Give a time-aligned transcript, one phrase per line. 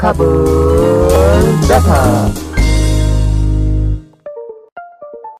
[0.00, 0.32] Kabel
[1.68, 2.32] Data.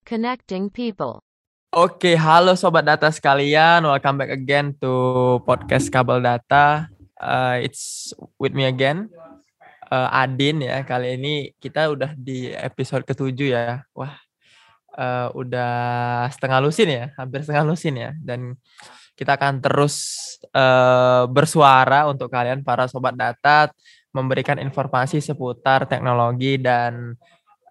[0.05, 1.25] Connecting people.
[1.73, 3.89] Oke, halo sobat data sekalian.
[3.89, 6.93] Welcome back again to podcast Kabel Data.
[7.17, 9.09] Uh, it's with me again,
[9.89, 10.85] uh, Adin ya.
[10.85, 13.89] Kali ini kita udah di episode ketujuh ya.
[13.97, 14.13] Wah,
[14.93, 15.73] uh, udah
[16.37, 18.13] setengah lusin ya, hampir setengah lusin ya.
[18.21, 18.61] Dan
[19.17, 19.97] kita akan terus
[20.53, 23.73] uh, bersuara untuk kalian para sobat data,
[24.11, 27.15] memberikan informasi seputar teknologi dan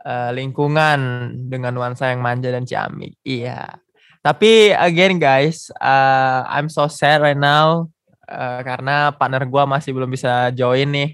[0.08, 3.20] uh, lingkungan dengan nuansa yang manja dan ciamik.
[3.24, 3.80] Iya.
[4.20, 7.88] Tapi again guys, uh, I'm so sad right now
[8.28, 11.10] uh, karena partner gua masih belum bisa join nih.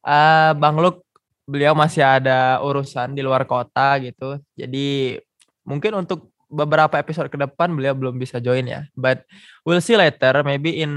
[0.00, 1.04] Uh, Bang Luk,
[1.44, 4.40] beliau masih ada urusan di luar kota gitu.
[4.56, 5.20] Jadi
[5.66, 8.86] mungkin untuk beberapa episode ke depan beliau belum bisa join ya.
[8.94, 9.26] But
[9.66, 10.92] we'll see later, maybe in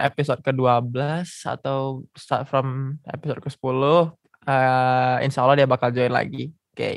[0.00, 0.96] episode ke-12
[1.44, 4.12] atau start from episode ke-10,
[4.48, 6.52] uh, insya Allah dia bakal join lagi.
[6.72, 6.76] Oke.
[6.76, 6.96] Okay.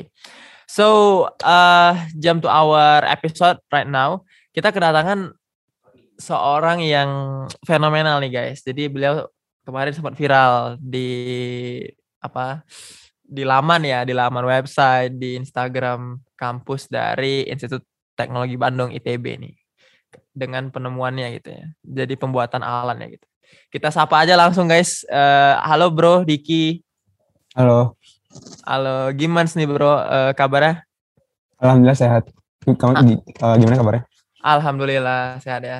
[0.68, 4.28] So, uh, jump to our episode right now.
[4.52, 5.32] Kita kedatangan
[6.20, 7.10] seorang yang
[7.64, 8.60] fenomenal nih guys.
[8.60, 9.24] Jadi beliau
[9.64, 11.08] kemarin sempat viral di
[12.20, 12.64] apa?
[13.24, 17.84] Di laman ya, di laman website, di Instagram kampus dari Institut
[18.18, 19.54] Teknologi Bandung ITB nih.
[20.34, 21.66] Dengan penemuannya gitu ya.
[21.86, 23.26] Jadi pembuatan alatnya gitu.
[23.70, 25.06] Kita sapa aja langsung guys.
[25.06, 26.82] Uh, halo Bro Diki.
[27.54, 27.94] Halo.
[28.68, 30.84] Halo, gimana nih bro uh, kabarnya?
[31.58, 32.24] Alhamdulillah sehat.
[32.62, 33.02] Kamu ah.
[33.02, 34.02] uh, gimana kabarnya?
[34.44, 35.78] Alhamdulillah sehat ya.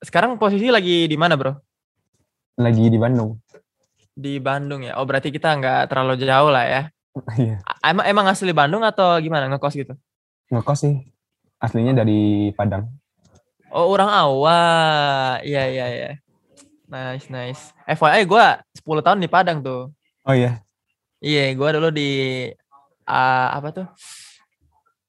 [0.00, 1.58] Sekarang posisi lagi di mana bro?
[2.56, 3.36] Lagi di Bandung.
[4.14, 4.96] Di Bandung ya.
[4.96, 6.82] Oh berarti kita nggak terlalu jauh lah ya?
[7.34, 7.58] Iya.
[7.82, 9.94] emang emang asli Bandung atau gimana ngekos gitu?
[10.54, 10.94] Ngekos sih.
[11.60, 12.88] Aslinya dari Padang.
[13.68, 15.44] Oh orang awal.
[15.44, 16.10] Iya iya iya.
[16.90, 17.70] Nice nice.
[17.86, 18.46] FYI gue
[18.82, 19.92] 10 tahun di Padang tuh.
[20.24, 20.64] Oh iya.
[21.20, 22.10] Iya, gue dulu di
[23.04, 23.86] uh, apa tuh?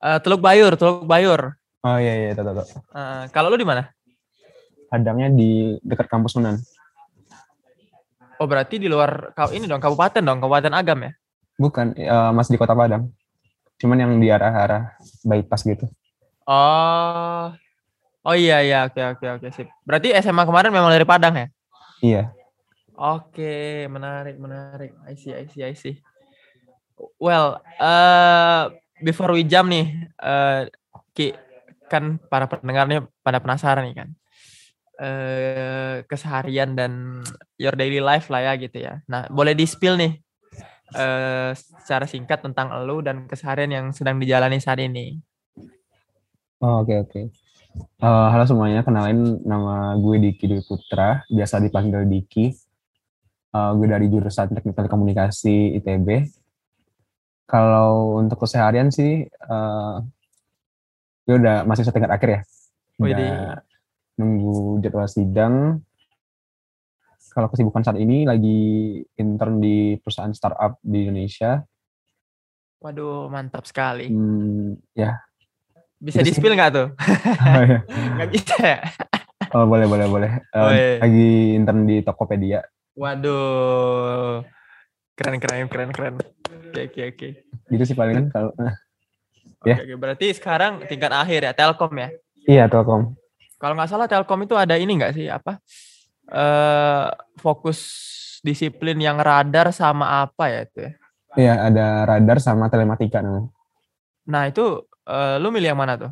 [0.04, 1.56] Uh, Teluk Bayur, Teluk Bayur.
[1.82, 2.68] Oh iya iya, tahu tahu.
[2.94, 3.90] Uh, kalau lu di mana?
[4.92, 6.60] Padangnya di dekat kampus Unan.
[8.38, 11.12] Oh berarti di luar kau ini dong, kabupaten dong, kabupaten Agam ya?
[11.56, 13.08] Bukan, uh, masih di kota Padang.
[13.80, 15.88] Cuman yang di arah-arah bypass gitu.
[16.50, 17.54] Oh,
[18.26, 19.70] oh iya iya, oke oke oke sip.
[19.86, 21.48] Berarti SMA kemarin memang dari Padang ya?
[22.02, 22.24] Iya.
[23.02, 24.94] Oke, menarik, menarik.
[25.10, 25.98] I see, I see, I see.
[27.18, 28.70] Well, uh,
[29.02, 29.90] before we jump nih,
[30.22, 30.70] uh,
[31.18, 31.34] Ki,
[31.90, 34.10] kan para pendengar nih pada penasaran nih kan.
[35.02, 37.26] Uh, keseharian dan
[37.58, 39.02] your daily life lah ya gitu ya.
[39.10, 40.22] Nah, boleh di-spill nih
[40.94, 45.18] uh, secara singkat tentang lu dan keseharian yang sedang dijalani saat ini.
[46.62, 47.10] Oh, oke okay, oke.
[47.10, 47.26] Okay.
[48.06, 52.54] Uh, halo semuanya, kenalin nama gue Diki Dwi Putra, biasa dipanggil Diki
[53.58, 56.30] uh, gue dari jurusan teknik telekomunikasi ITB.
[57.50, 60.06] Kalau untuk keseharian sih, uh,
[61.26, 62.42] gue udah masih setingkat akhir ya.
[63.02, 63.58] Udah
[64.22, 65.82] nunggu jadwal sidang.
[67.34, 71.58] Kalau kesibukan saat ini lagi intern di perusahaan startup di Indonesia.
[72.86, 74.14] Waduh, mantap sekali.
[74.14, 75.31] Hmm, ya.
[76.02, 76.88] Bisa di spill nggak tuh?
[76.98, 77.80] oh, iya.
[78.18, 78.80] Nggak bisa ya?
[79.54, 80.32] oh, boleh, boleh, boleh.
[80.58, 80.98] Oh, iya.
[80.98, 82.66] Lagi intern di Tokopedia.
[82.98, 84.42] Waduh.
[85.14, 86.14] Keren keren keren keren.
[86.18, 87.28] Oke oke oke.
[87.70, 88.74] Gitu sih paling kan kalau uh,
[89.62, 89.78] ya.
[89.78, 92.10] Oke, berarti sekarang tingkat akhir ya Telkom ya?
[92.50, 93.14] Iya, Telkom.
[93.62, 95.62] Kalau nggak salah Telkom itu ada ini nggak sih apa?
[96.26, 97.80] Uh, fokus
[98.42, 100.92] disiplin yang radar sama apa ya itu ya?
[101.32, 103.54] Iya, ada radar sama telematika namanya.
[104.26, 106.12] Nah, itu uh, lu milih yang mana tuh?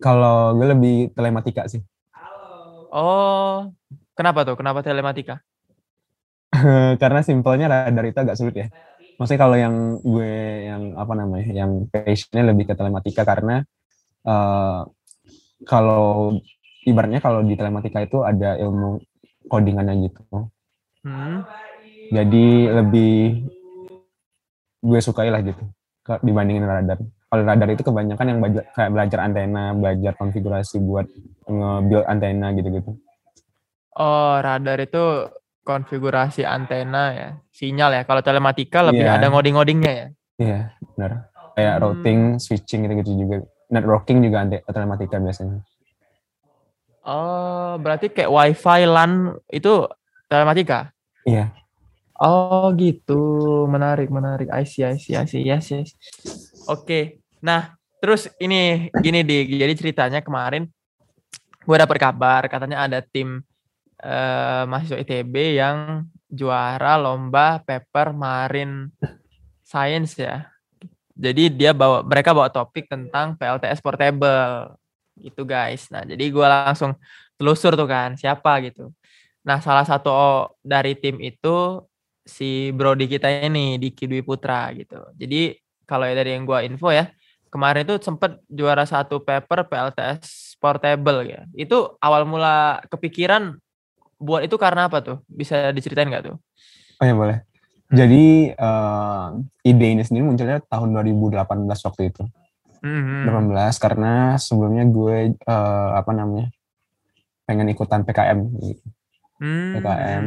[0.00, 1.80] Kalau gue lebih telematika sih.
[2.92, 3.72] Oh,
[4.16, 4.56] kenapa tuh?
[4.56, 5.40] Kenapa telematika?
[7.02, 8.68] karena simpelnya radar itu agak sulit ya.
[9.16, 9.74] Maksudnya kalau yang
[10.04, 10.34] gue
[10.68, 13.64] yang apa namanya, yang passionnya lebih ke telematika karena
[14.28, 14.84] uh,
[15.64, 16.36] kalau
[16.84, 19.00] ibaratnya kalau di telematika itu ada ilmu
[19.48, 20.22] codingannya gitu.
[21.00, 21.48] Hmm.
[22.12, 23.14] Jadi lebih
[24.84, 25.64] gue sukai lah gitu
[26.22, 27.00] dibandingin radar.
[27.36, 31.04] Kalau radar itu kebanyakan yang belajar, kayak belajar antena, belajar konfigurasi buat
[31.44, 32.96] nge-build antena gitu-gitu.
[33.92, 35.28] Oh, radar itu
[35.60, 38.02] konfigurasi antena ya, sinyal ya.
[38.08, 39.20] Kalau telematika lebih yeah.
[39.20, 40.06] ada ngoding-ngodingnya ya.
[40.40, 40.62] Iya, yeah,
[40.96, 41.28] benar.
[41.52, 41.82] Kayak hmm.
[41.84, 43.36] routing, switching gitu-gitu juga.
[43.68, 45.60] Networking juga ante telematika biasanya.
[47.04, 49.84] Oh, berarti kayak wifi LAN itu
[50.32, 50.88] telematika?
[51.28, 51.52] Iya.
[51.52, 51.66] Yeah.
[52.16, 54.48] Oh gitu, menarik, menarik.
[54.48, 55.44] I see, I see, I see.
[55.44, 55.92] Yes, yes.
[56.64, 57.04] Oke, okay.
[57.40, 60.68] Nah terus ini gini di, jadi ceritanya kemarin
[61.66, 63.42] gue dapet kabar katanya ada tim
[64.02, 68.90] uh, mahasiswa ITB yang juara lomba paper marine
[69.66, 70.46] science ya.
[71.16, 74.76] Jadi dia bawa mereka bawa topik tentang PLTS portable
[75.16, 75.88] gitu guys.
[75.88, 76.92] Nah jadi gue langsung
[77.40, 78.92] telusur tuh kan siapa gitu.
[79.42, 80.12] Nah salah satu
[80.60, 81.80] dari tim itu
[82.26, 85.08] si Brody kita ini di Dwi Putra gitu.
[85.16, 85.56] Jadi
[85.88, 87.08] kalau dari yang gue info ya
[87.50, 91.44] kemarin itu sempet juara satu paper PLTS portable ya.
[91.54, 93.56] Itu awal mula kepikiran
[94.16, 95.18] buat itu karena apa tuh?
[95.28, 96.36] Bisa diceritain nggak tuh?
[97.00, 97.38] Oh ya boleh.
[97.86, 101.46] Jadi uh, ide ini sendiri munculnya tahun 2018
[101.86, 102.22] waktu itu.
[102.82, 103.30] Mm-hmm.
[103.30, 106.50] 18 karena sebelumnya gue uh, apa namanya
[107.46, 108.86] pengen ikutan PKM gitu.
[109.38, 109.72] Mm-hmm.
[109.78, 110.24] PKM.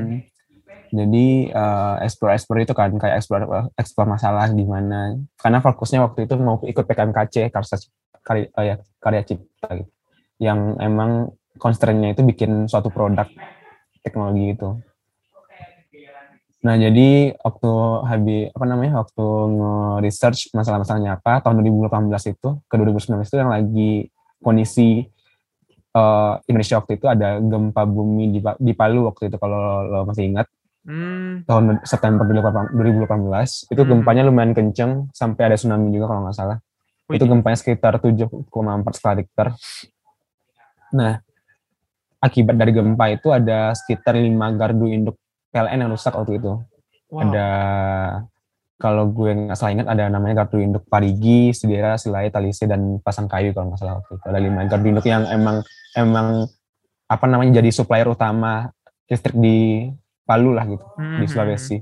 [0.90, 5.14] Jadi uh, explore explore itu kan kayak explore explore masalah di mana.
[5.38, 7.78] Karena fokusnya waktu itu mau ikut PKMKC karya
[8.26, 9.92] karya, ya, karya cipta gitu.
[10.42, 11.12] Yang emang
[11.62, 13.30] constraint-nya itu bikin suatu produk
[14.02, 14.70] teknologi itu.
[16.60, 17.72] Nah, jadi waktu
[18.04, 18.94] habis apa namanya?
[19.00, 19.26] waktu
[19.56, 23.92] nge-research masalah-masalahnya apa tahun 2018 itu ke 2019 itu yang lagi
[24.44, 25.08] kondisi
[25.96, 30.36] uh, Indonesia waktu itu ada gempa bumi di, di Palu waktu itu kalau lo masih
[30.36, 30.52] ingat.
[30.88, 31.44] Hmm.
[31.44, 32.74] Tahun September 2018
[33.70, 33.90] itu hmm.
[33.90, 36.58] gempanya lumayan kenceng sampai ada tsunami juga kalau nggak salah.
[37.12, 37.18] Wih.
[37.20, 38.30] Itu gempanya sekitar 7,4
[38.96, 39.48] skala Richter.
[40.96, 41.22] Nah,
[42.24, 44.30] akibat dari gempa itu ada sekitar 5
[44.60, 45.16] gardu induk
[45.50, 46.62] PLN yang rusak waktu itu.
[47.10, 47.22] Wow.
[47.26, 47.48] Ada
[48.80, 53.28] kalau gue nggak salah ingat ada namanya gardu induk Parigi, Sedera, Silai, Talise dan Pasang
[53.28, 54.26] Kayu kalau nggak salah waktu itu.
[54.30, 55.66] Ada lima gardu induk yang emang
[56.00, 56.48] emang
[57.10, 58.70] apa namanya jadi supplier utama
[59.10, 59.90] listrik di
[60.30, 61.18] Palu lah gitu hmm.
[61.18, 61.78] di Sulawesi.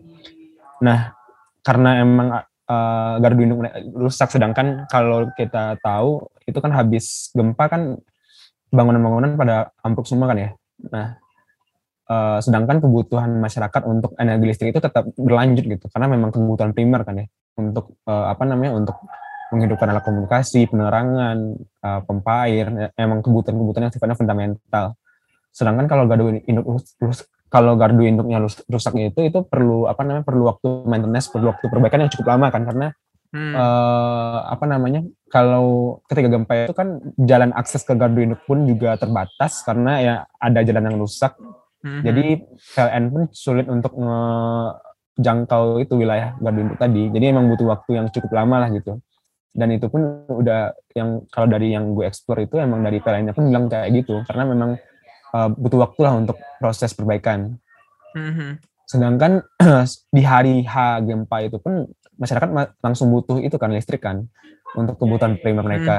[0.80, 1.12] Nah
[1.60, 2.28] karena emang
[2.72, 3.60] uh, gardu induk
[3.92, 8.00] rusak, sedangkan kalau kita tahu itu kan habis gempa kan
[8.72, 10.50] bangunan-bangunan pada ambruk semua kan ya.
[10.88, 11.20] Nah
[12.08, 17.04] Uh, sedangkan kebutuhan masyarakat untuk energi listrik itu tetap berlanjut gitu karena memang kebutuhan primer
[17.04, 17.28] kan ya
[17.60, 18.96] untuk uh, apa namanya untuk
[19.52, 24.96] menghidupkan alat komunikasi penerangan uh, pompa air ya, emang kebutuhan-kebutuhan yang sifatnya fundamental
[25.52, 26.80] sedangkan kalau gardu induk
[27.48, 32.04] kalau gardu induknya rusak itu itu perlu apa namanya perlu waktu maintenance perlu waktu perbaikan
[32.04, 32.88] yang cukup lama kan karena
[33.32, 33.54] hmm.
[33.56, 35.02] uh, apa namanya
[35.32, 40.16] kalau ketika gempa itu kan jalan akses ke gardu induk pun juga terbatas karena ya
[40.40, 41.36] ada jalan yang rusak
[41.88, 42.26] hmm Jadi
[42.74, 47.10] PLN pun sulit untuk ngejangkau itu wilayah gardu induk tadi.
[47.14, 49.00] Jadi emang butuh waktu yang cukup lama lah gitu.
[49.58, 53.50] Dan itu pun udah yang kalau dari yang gue explore itu emang dari PLN-nya pun
[53.50, 54.78] bilang kayak gitu karena memang
[55.34, 57.58] uh, butuh waktu lah untuk proses perbaikan.
[58.14, 58.52] Mm-hmm.
[58.88, 59.44] Sedangkan
[60.16, 61.88] di hari H gempa itu pun
[62.18, 64.28] masyarakat langsung butuh itu kan listrik kan
[64.76, 65.98] untuk kebutuhan primer mereka.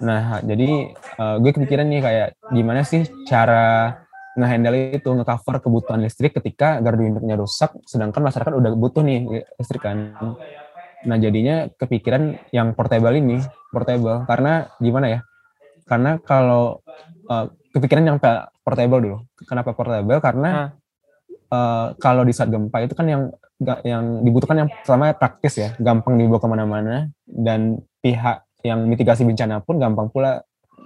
[0.00, 0.04] Mm.
[0.06, 3.96] Nah, jadi uh, gue kepikiran nih kayak gimana sih cara
[4.36, 9.80] ngehandle itu ngecover kebutuhan listrik ketika gardu induknya rusak sedangkan masyarakat udah butuh nih listrik
[9.88, 10.12] kan
[11.08, 13.40] nah jadinya kepikiran yang portable ini
[13.72, 15.20] portable karena gimana ya
[15.88, 16.84] karena kalau
[17.32, 18.18] uh, kepikiran yang
[18.66, 19.16] portable dulu
[19.46, 20.74] kenapa portable karena
[21.54, 23.22] uh, kalau di saat gempa itu kan yang
[23.86, 29.62] yang dibutuhkan yang pertama praktis ya gampang dibawa ke mana-mana dan pihak yang mitigasi bencana
[29.62, 30.42] pun gampang pula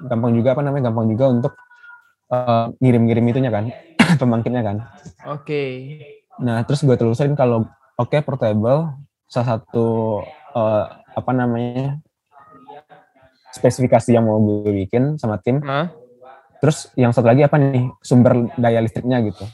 [0.07, 1.53] gampang juga apa namanya gampang juga untuk
[2.31, 3.69] uh, ngirim-ngirim itunya kan,
[4.21, 4.77] pembangkitnya kan.
[5.29, 5.45] Oke.
[5.45, 5.71] Okay.
[6.41, 7.69] Nah, terus gue telusurin kalau
[8.01, 8.97] oke okay, portable
[9.29, 10.21] salah satu
[10.57, 12.01] uh, apa namanya
[13.51, 15.61] spesifikasi yang mau gue bikin sama tim.
[15.61, 15.91] Huh?
[16.61, 19.45] Terus yang satu lagi apa nih sumber daya listriknya gitu.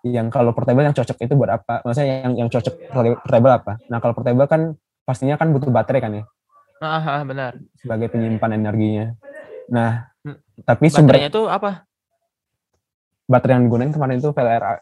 [0.00, 1.84] Yang kalau portable yang cocok itu buat apa?
[1.84, 3.72] Maksudnya yang yang cocok portable apa?
[3.92, 6.24] Nah kalau portable kan pastinya kan butuh baterai kan ya.
[6.80, 7.60] Ah, benar.
[7.76, 9.12] Sebagai penyimpan energinya.
[9.68, 10.64] Nah, hmm.
[10.64, 11.84] tapi sumbernya itu apa?
[13.30, 14.74] baterai yang digunakan kemarin itu VLRA.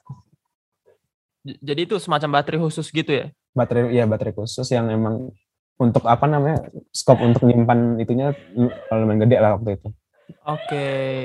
[1.45, 3.27] Jadi itu semacam baterai khusus gitu ya?
[3.53, 5.29] Baterai ya baterai khusus yang emang
[5.77, 8.33] untuk apa namanya scope untuk menyimpan itunya
[8.89, 9.89] kalau main gede lah waktu itu.
[10.45, 10.65] Oke.
[10.69, 11.19] Okay.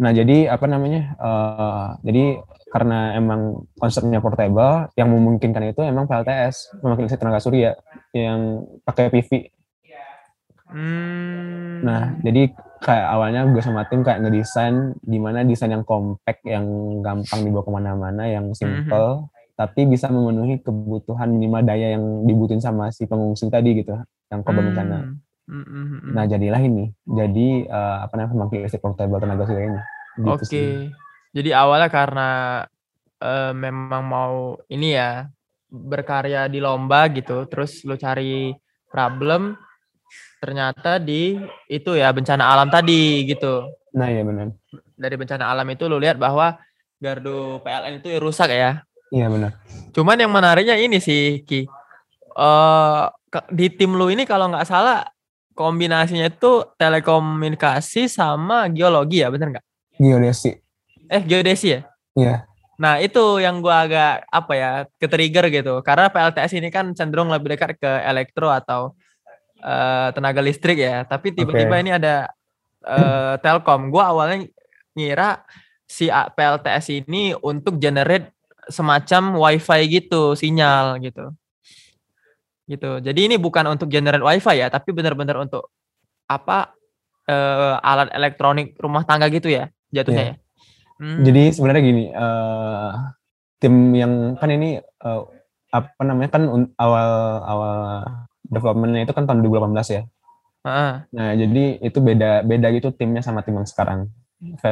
[0.00, 1.14] Nah jadi apa namanya?
[1.20, 7.74] Uh, jadi karena emang konsepnya portable, yang memungkinkan itu emang PLTS, memakai tenaga surya
[8.14, 9.50] yang pakai PV
[10.70, 11.82] Hmm.
[11.82, 16.64] Nah, jadi kayak awalnya gue sama tim kayak ngedesain gimana desain yang compact, yang
[17.02, 19.58] gampang dibawa ke mana-mana, yang simple, mm-hmm.
[19.58, 23.98] tapi bisa memenuhi kebutuhan minimal daya yang dibutuhin sama si pengungsi tadi gitu,
[24.30, 24.98] yang korban bencana.
[25.50, 26.14] Mm-hmm.
[26.14, 26.94] Nah, jadilah ini.
[27.02, 29.80] Jadi uh, apa namanya pembangkit listrik portable tenaga surya ini.
[30.22, 30.46] Gitu Oke.
[30.46, 30.72] Okay.
[31.34, 32.28] Jadi awalnya karena
[33.18, 34.34] uh, memang mau
[34.70, 35.26] ini ya
[35.70, 38.54] berkarya di lomba gitu, terus lu cari
[38.90, 39.54] problem
[40.42, 41.38] ternyata di
[41.70, 43.70] itu ya bencana alam tadi gitu.
[43.94, 44.54] Nah ya benar.
[44.98, 46.58] Dari bencana alam itu lu lihat bahwa
[46.98, 48.82] gardu PLN itu rusak ya.
[49.14, 49.58] Iya benar.
[49.94, 51.66] Cuman yang menariknya ini sih Ki.
[53.30, 55.06] Ke- di tim lu ini kalau nggak salah
[55.54, 59.66] kombinasinya itu telekomunikasi sama geologi ya, bener nggak?
[60.00, 60.56] Geodesi.
[61.10, 61.80] Eh geodesi ya?
[62.16, 62.36] Iya.
[62.80, 65.74] Nah itu yang gua agak apa ya ke-trigger gitu.
[65.84, 68.96] Karena PLTS ini kan cenderung lebih dekat ke elektro atau
[69.60, 71.04] eh, tenaga listrik ya.
[71.04, 71.82] Tapi tiba-tiba Oke.
[71.84, 72.32] ini ada
[72.86, 73.92] eh, Telkom.
[73.92, 74.48] Gua awalnya
[74.96, 75.44] ngira
[75.84, 78.32] si PLTS ini untuk generate
[78.70, 81.34] semacam WiFi gitu sinyal gitu.
[82.70, 83.02] Gitu.
[83.02, 85.74] Jadi ini bukan untuk generate WiFi ya, tapi benar-benar untuk
[86.30, 86.70] apa
[87.26, 90.30] eh, alat elektronik rumah tangga gitu ya jatuhnya Iya.
[90.30, 90.36] ya.
[91.00, 91.20] Hmm.
[91.26, 92.90] Jadi sebenarnya gini, eh,
[93.58, 95.22] tim yang kan ini eh,
[95.70, 96.42] apa namanya kan
[96.78, 97.10] awal
[97.46, 97.76] awal
[98.46, 100.02] developmentnya itu kan tahun 2018 ya.
[100.66, 100.92] Heeh.
[101.10, 104.06] Nah jadi itu beda beda gitu timnya sama tim yang sekarang.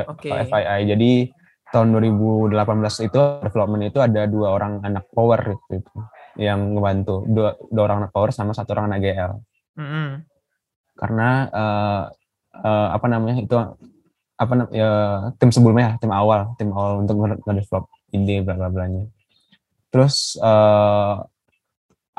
[0.07, 0.31] Oke.
[0.31, 0.81] FII.
[0.87, 1.11] Jadi
[1.69, 2.55] tahun 2018
[3.05, 5.93] itu development itu ada dua orang anak power gitu, itu
[6.39, 9.33] yang ngebantu dua, dua orang anak power sama satu orang anak GL.
[9.79, 10.09] Mm-mm.
[10.95, 12.05] Karena eh,
[12.63, 13.55] eh, apa namanya itu
[14.39, 14.91] apa ya,
[15.35, 19.05] tim sebelumnya ya, tim awal, tim awal untuk nge- nge-develop ide bla bla blanya.
[19.91, 21.17] Terus eh,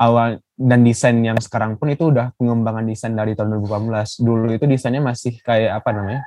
[0.00, 4.20] awal dan desain yang sekarang pun itu udah pengembangan desain dari tahun 2018.
[4.20, 6.22] Dulu itu desainnya masih kayak apa namanya?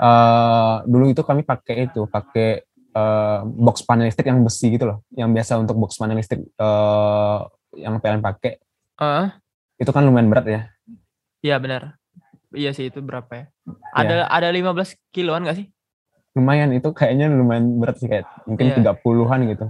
[0.00, 4.98] eh dulu itu kami pakai itu, pakai eh, box panel listrik yang besi gitu loh,
[5.14, 7.38] yang biasa untuk box panel listrik eh,
[7.78, 8.58] yang PLN pakai.
[8.98, 9.26] Heeh.
[9.78, 10.60] Itu kan lumayan berat ya.
[11.40, 11.96] Iya benar.
[12.50, 13.44] Iya sih itu berapa ya?
[13.94, 15.66] Ada ada 15 kiloan gak sih?
[16.34, 18.76] Lumayan itu kayaknya lumayan berat sih kayak mungkin Iya.
[18.94, 19.66] 30-an gitu.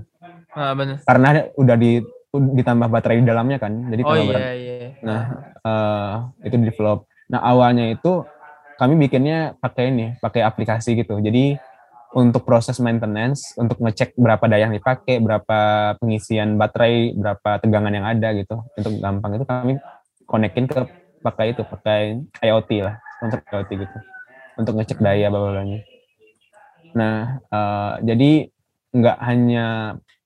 [0.51, 0.99] Ah, benar.
[1.05, 2.01] Karena udah di
[2.31, 4.41] ditambah baterai di dalamnya kan, jadi Oh tambah berat.
[4.41, 4.91] iya iya.
[5.03, 5.23] Nah,
[5.67, 6.15] eh,
[6.47, 6.99] itu di develop.
[7.27, 8.23] Nah, awalnya itu
[8.79, 11.19] kami bikinnya pakai ini, pakai aplikasi gitu.
[11.19, 11.59] Jadi
[12.11, 15.59] untuk proses maintenance, untuk ngecek berapa daya yang dipakai, berapa
[16.03, 18.59] pengisian baterai, berapa tegangan yang ada gitu.
[18.75, 19.75] Untuk gampang itu kami
[20.27, 20.81] konekin ke
[21.23, 23.99] pakai itu, pakai IoT lah, untuk IoT gitu.
[24.59, 25.87] Untuk ngecek daya bawahnya.
[26.99, 28.31] Nah, eh, jadi
[28.91, 29.67] nggak hanya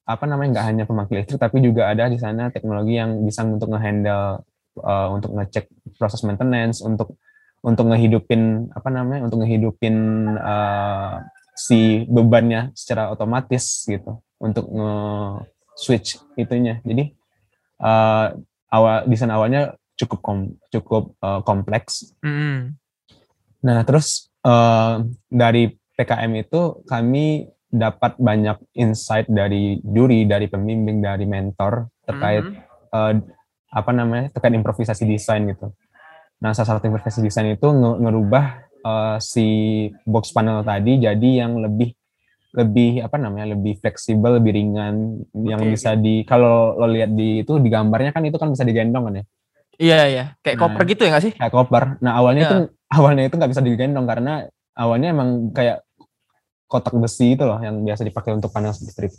[0.04, 3.72] apa namanya nggak hanya pembangkit listrik tapi juga ada di sana teknologi yang bisa untuk
[3.72, 4.44] ngehandle
[4.84, 5.64] uh, untuk ngecek
[5.96, 7.16] proses maintenance untuk
[7.64, 9.96] untuk ngehidupin apa namanya untuk ngehidupin
[10.36, 11.24] uh,
[11.54, 14.92] si bebannya secara otomatis gitu untuk nge
[15.74, 17.14] switch itunya jadi
[17.78, 18.34] uh,
[18.70, 22.74] awal desain awalnya cukup kom, cukup uh, kompleks Mm-mm.
[23.62, 31.26] nah terus uh, dari PKM itu kami dapat banyak insight dari juri dari pembimbing dari
[31.26, 32.54] mentor terkait Mhm.
[32.94, 33.14] eh,
[33.70, 35.74] apa namanya terkait improvisasi desain gitu.
[36.38, 38.44] Nah salah satu improvisasi desain itu nge- ngerubah
[38.84, 39.46] eh, si
[40.04, 41.96] box panel tadi jadi yang lebih
[42.54, 47.42] lebih apa namanya lebih fleksibel lebih ringan yang Oke, bisa di kalau lo lihat di
[47.42, 49.24] itu di gambarnya kan itu kan bisa digendong kan ya
[49.74, 50.24] Iya iya.
[50.38, 50.62] Kayak Nah.
[50.70, 51.32] koper gitu ya gak sih?
[51.34, 51.98] kayak koper.
[51.98, 52.46] Nah awalnya Ya.
[52.46, 52.56] itu
[52.94, 54.46] awalnya itu nggak bisa digendong karena
[54.78, 55.82] awalnya emang kayak
[56.70, 59.10] kotak besi itu loh yang biasa dipakai untuk panel listrik.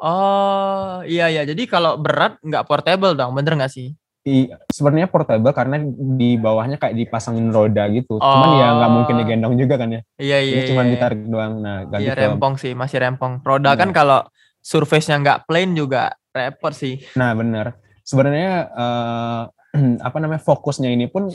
[0.00, 1.44] Oh iya iya.
[1.44, 3.92] Jadi kalau berat nggak portable dong, bener nggak sih?
[4.26, 5.78] I- sebenarnya portable karena
[6.18, 8.18] di bawahnya kayak dipasangin roda gitu.
[8.18, 9.20] Cuman ya nggak mungkin Oh.
[9.22, 10.00] digendong juga kan ya.
[10.18, 10.54] Iya iya.
[10.58, 10.90] Ini cuma iya.
[10.92, 11.52] ditarik doang.
[11.62, 13.38] Nah, Iya ke- rempong sih, masih rempong.
[13.40, 13.96] Roda kan Iya.
[13.96, 14.20] kalau
[14.58, 16.98] surface-nya nggak plain juga repot sih.
[17.14, 17.78] Nah, benar.
[18.02, 19.42] Sebenarnya eh,
[20.10, 21.30] apa namanya fokusnya ini pun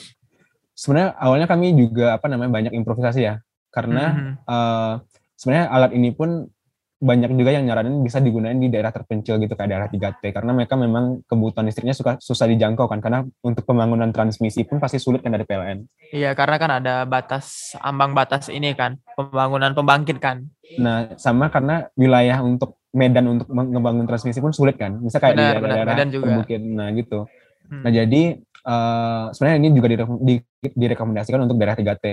[0.74, 3.40] sebenarnya awalnya kami juga apa namanya banyak improvisasi ya.
[3.72, 4.32] Karena Mhm.
[4.44, 4.94] eh,
[5.40, 6.44] sebenarnya alat ini pun
[7.02, 10.78] banyak juga yang nyaranin bisa digunakan di daerah terpencil gitu kayak daerah 3T karena mereka
[10.78, 15.34] memang kebutuhan listriknya suka susah dijangkau kan karena untuk pembangunan transmisi pun pasti sulit kan
[15.34, 15.82] dari PLN.
[16.14, 20.46] Iya karena kan ada batas ambang batas ini kan pembangunan pembangkit kan.
[20.78, 25.00] Nah, sama karena wilayah untuk Medan untuk ngebangun transmisi pun sulit kan.
[25.02, 25.76] Bisa kayak Benar, di benar.
[25.82, 26.34] daerah Medan juga.
[26.38, 27.20] Bukit, nah gitu.
[27.72, 27.82] Hmm.
[27.82, 28.22] Nah, jadi
[28.62, 30.46] eh, sebenarnya ini juga direk- di-
[30.78, 32.06] direkomendasikan untuk daerah 3T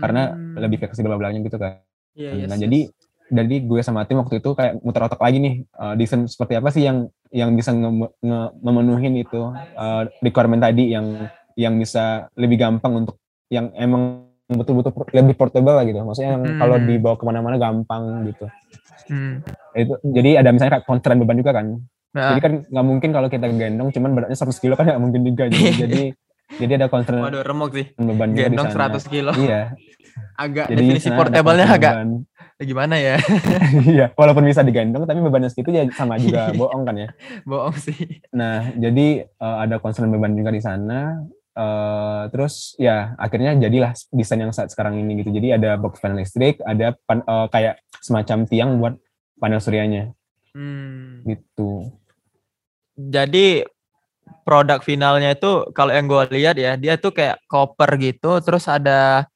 [0.00, 0.56] karena Hmm.
[0.56, 1.84] lebih fleksibel belakangnya gitu kan.
[2.16, 3.01] Iya, iya, nah, yes, jadi yes.
[3.32, 6.68] Jadi gue sama tim waktu itu kayak muter otak lagi nih eh, desain seperti apa
[6.68, 12.60] sih yang yang bisa nge- nge- memenuhin itu eh, requirement tadi yang yang bisa lebih
[12.60, 13.16] gampang untuk
[13.48, 15.96] yang emang betul-betul lebih portable lah gitu.
[15.98, 16.84] Maksudnya yang kalau Hmm.
[16.84, 18.44] dibawa ke mana-mana gampang gitu.
[19.08, 19.40] Hmm.
[19.72, 21.66] Itu jadi ada misalnya kayak constraint beban juga kan.
[22.12, 25.20] Nah, Jadi kan nggak mungkin kalau kita gendong cuman beratnya 100 kilo kan nggak mungkin
[25.24, 25.48] juga.
[25.48, 26.02] Jadi jadi,
[26.52, 27.86] jadi ada waduh remuk sih.
[27.96, 28.92] beban Gendong sana.
[28.92, 29.32] 100 kilo.
[29.32, 29.72] Iya.
[30.36, 32.08] Agak Jadi definisi portable-nya agak beban.
[32.64, 33.16] Gimana ya?
[33.92, 37.08] Iya, walaupun bisa digendong tapi bebannya segitu ya sama juga bohong kan ya.
[37.44, 38.22] Bohong sih.
[38.32, 41.20] Nah, jadi eh, ada concern beban juga di sana.
[41.52, 45.30] Eh, terus ya akhirnya jadilah desain yang saat sekarang ini gitu.
[45.34, 48.94] Jadi ada box panel listrik, ada pan- eh, kayak semacam tiang buat
[49.38, 50.14] panel suryanya.
[50.52, 51.24] Hmm.
[51.24, 51.88] gitu.
[52.92, 53.64] Jadi
[54.44, 59.26] produk finalnya itu kalau yang gue lihat ya dia tuh kayak koper gitu terus ada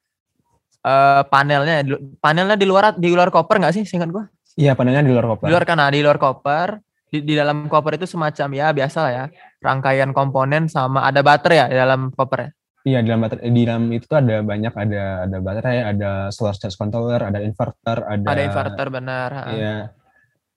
[0.86, 1.82] eh panelnya
[2.22, 4.24] panelnya di luar di luar koper nggak sih singkat gue
[4.56, 5.46] Iya, panelnya di luar koper.
[5.46, 6.68] di luar kan nah, di luar koper
[7.12, 9.24] di, di dalam koper itu semacam ya biasa lah ya
[9.60, 12.50] rangkaian komponen sama ada baterai ya di dalam koper ya
[12.86, 16.54] Iya, di dalam baterai, di dalam itu tuh ada banyak ada ada baterai, ada solar
[16.54, 19.30] charge controller, ada inverter, ada ada inverter benar.
[19.50, 19.90] Iya.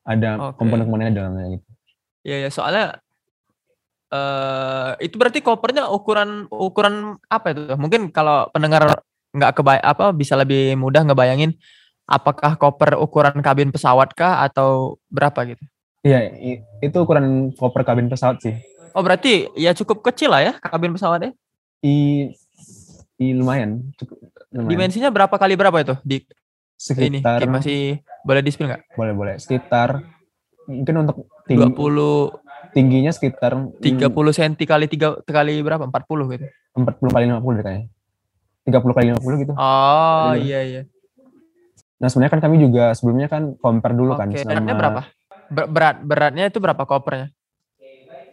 [0.05, 0.61] Ada Oke.
[0.61, 1.65] komponen-komponennya dalamnya gitu.
[2.21, 3.01] Iya ya soalnya
[4.13, 7.65] eh itu berarti kopernya ukuran ukuran apa itu?
[7.73, 8.98] Mungkin kalau pendengar
[9.33, 11.53] nggak kebay apa bisa lebih mudah ngebayangin
[12.09, 15.61] apakah koper ukuran kabin pesawat kah atau berapa gitu?
[16.01, 16.33] Iya,
[16.81, 18.57] itu ukuran koper kabin pesawat sih.
[18.97, 21.37] Oh berarti ya cukup kecil lah ya kabin pesawatnya.
[21.85, 22.27] I,
[23.21, 24.17] i lumayan, cukup
[24.49, 24.69] lumayan.
[24.73, 25.95] Dimensinya berapa kali berapa itu?
[26.01, 26.17] Di
[26.97, 27.79] ini sekitar Kim, masih
[28.23, 28.95] boleh di spill nggak?
[28.95, 29.99] boleh boleh sekitar
[30.63, 33.51] mungkin untuk tinggi, 20 tingginya sekitar
[33.83, 35.83] 30 cm kali 3 kali berapa?
[35.83, 36.45] 40 gitu.
[36.47, 37.87] mm, 40 kali 50 deh kayaknya.
[38.65, 39.53] 30 kali 50 gitu.
[39.55, 40.43] Oh Iya.
[40.43, 40.81] iya iya.
[41.99, 45.01] Nah, sebenarnya kan kami juga sebelumnya kan compare dulu kan Oke, sama beratnya berapa?
[45.49, 47.27] Ber- berat beratnya itu berapa kopernya?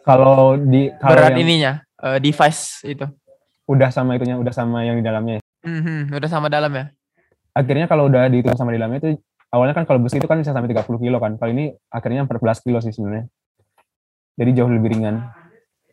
[0.06, 3.06] Kalau di kalau berat yang ininya eh, device itu.
[3.66, 5.42] udah sama itunya, udah sama yang di dalamnya.
[5.66, 6.94] Mhm, udah sama dalam ya?
[7.50, 9.18] Akhirnya kalau udah dihitung sama di dalamnya itu
[9.50, 11.34] awalnya kan kalau besi itu kan bisa sampai 30 kilo kan.
[11.34, 13.26] Kalau ini akhirnya 14 kilo sih sebenarnya.
[14.38, 15.26] Jadi jauh lebih ringan.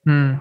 [0.06, 0.38] Hmm.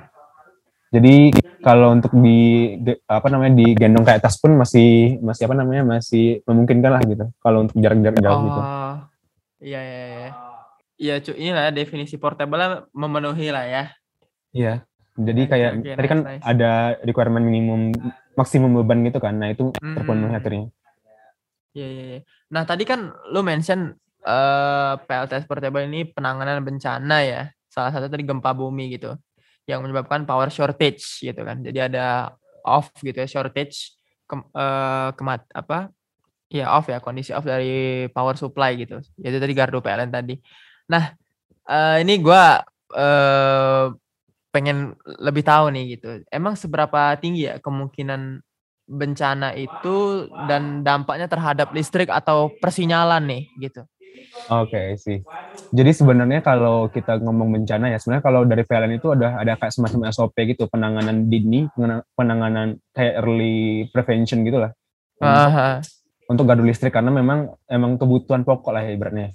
[0.93, 1.33] Jadi
[1.65, 2.77] kalau untuk di
[3.09, 7.25] apa namanya digendong kayak tas pun masih masih apa namanya masih memungkinkan lah gitu.
[7.41, 8.61] Kalau untuk jarak-jarak jauh gitu.
[8.61, 8.95] Oh,
[9.65, 10.31] iya iya iya.
[11.03, 13.85] Iya, cu, inilah definisi portable memenuhi lah ya.
[14.53, 14.85] Iya.
[15.13, 16.45] Jadi kayak oke, tadi kan nice, nice.
[16.45, 16.71] ada
[17.05, 17.93] requirement minimum
[18.37, 19.35] maksimum beban gitu kan.
[19.37, 20.39] Nah, itu terpenuhi Hmm.
[20.39, 20.67] akhirnya.
[21.73, 22.21] Iya iya iya.
[22.53, 27.43] Nah, tadi kan lu mention eh PLTS portable ini penanganan bencana ya.
[27.73, 29.17] Salah satu tadi gempa bumi gitu.
[29.67, 31.63] Yang menyebabkan power shortage gitu kan.
[31.63, 32.35] Jadi ada
[32.67, 33.95] off gitu ya, shortage
[34.27, 35.91] kem, eh, kemat apa?
[36.53, 39.01] Ya off ya, kondisi off dari power supply gitu.
[39.23, 40.37] Yaitu tadi gardu PLN tadi.
[40.91, 41.15] Nah,
[41.69, 43.87] eh, ini gua eh
[44.53, 46.21] pengen lebih tahu nih gitu.
[46.29, 48.45] Emang seberapa tinggi ya kemungkinan
[48.85, 53.83] bencana itu dan dampaknya terhadap listrik atau persinyalan nih gitu.
[54.51, 55.23] Oke sih.
[55.73, 59.73] Jadi sebenarnya kalau kita ngomong bencana ya sebenarnya kalau dari PLN itu ada ada kayak
[59.73, 61.69] semacam SOP gitu penanganan dini,
[62.17, 64.73] penanganan kayak early prevention gitu lah.
[65.23, 65.71] Untuk, Aha.
[66.29, 69.33] untuk gardu listrik karena memang emang kebutuhan pokok lah ya ibaratnya.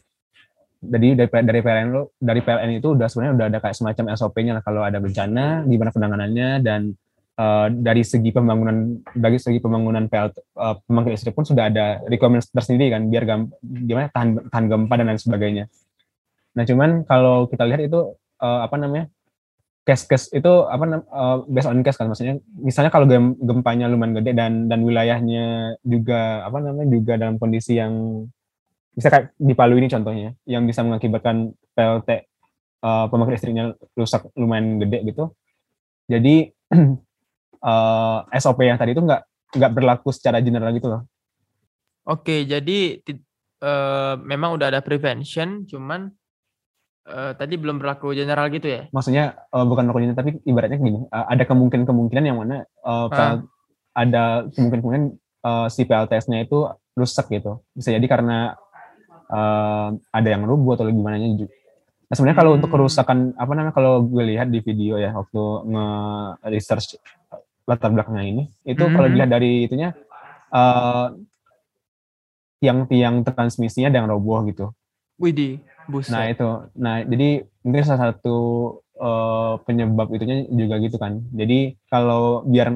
[0.77, 4.51] Jadi dari dari PLN lo dari PLN itu udah sebenarnya udah ada kayak semacam SOP-nya
[4.59, 6.93] lah kalau ada bencana gimana penanganannya dan
[7.37, 12.43] eh, dari segi pembangunan dari segi pembangunan PL eh, pembangkit listrik pun sudah ada requirement
[12.43, 15.63] tersendiri kan biar gam, gimana tahan tahan gempa dan lain sebagainya.
[16.57, 19.05] Nah cuman kalau kita lihat itu eh, apa namanya
[19.87, 24.35] case-case itu apa eh, based on case kan maksudnya misalnya kalau gem- gempanya lumayan gede
[24.35, 28.25] dan dan wilayahnya juga apa namanya juga dalam kondisi yang
[28.91, 34.81] bisa kayak di Palu ini contohnya yang bisa mengakibatkan PLT eh, pembangkit listriknya rusak lumayan
[34.83, 35.31] gede gitu.
[36.11, 36.51] Jadi
[37.57, 39.21] eh, SOP yang tadi itu nggak
[39.57, 41.01] nggak berlaku secara general gitu loh.
[42.07, 43.03] Oke, jadi
[43.59, 46.07] eh, memang udah ada prevention, cuman
[47.03, 48.87] eh, tadi belum berlaku general gitu ya?
[48.91, 53.43] Maksudnya eh, bukan berlaku general tapi ibaratnya gini, eh, ada kemungkinan-kemungkinan yang mana eh, PL
[53.97, 57.59] ada kemungkinan-kemungkinan eh, si PLTS-nya itu rusak gitu.
[57.75, 58.55] Bisa jadi karena
[59.27, 61.51] eh, ada yang rubuh atau gimana juga.
[62.07, 62.79] Nah sebenarnya kalau untuk Hmm.
[62.79, 65.87] kerusakan apa namanya kalau gue lihat di video ya waktu nge
[66.55, 66.95] research
[67.67, 69.13] latar belakangnya ini itu kalau Mhm.
[69.13, 69.89] dilihat dari itunya
[70.47, 71.05] eh,
[72.57, 74.71] tiang-tiang transmisinya ada yang roboh gitu.
[75.19, 76.13] Widih, buset.
[76.13, 78.37] Nah itu, nah jadi mungkin salah satu
[78.97, 81.21] eh, penyebab itunya juga gitu kan.
[81.35, 82.73] Jadi kalau biar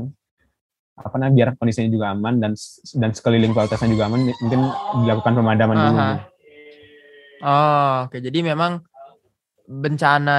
[1.01, 2.54] apa namanya biar kondisinya juga aman dan
[2.93, 4.62] dan sekeliling kualitasnya juga aman, mungkin
[5.01, 5.88] dilakukan pemadaman dulu.
[5.88, 6.06] Aha.
[6.12, 6.25] gitu.
[7.41, 8.17] Oh, oke.
[8.21, 8.86] Jadi memang
[9.65, 10.36] bencana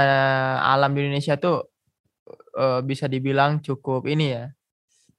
[0.63, 1.72] alam di Indonesia tuh
[2.57, 4.45] eh, bisa dibilang cukup ini ya,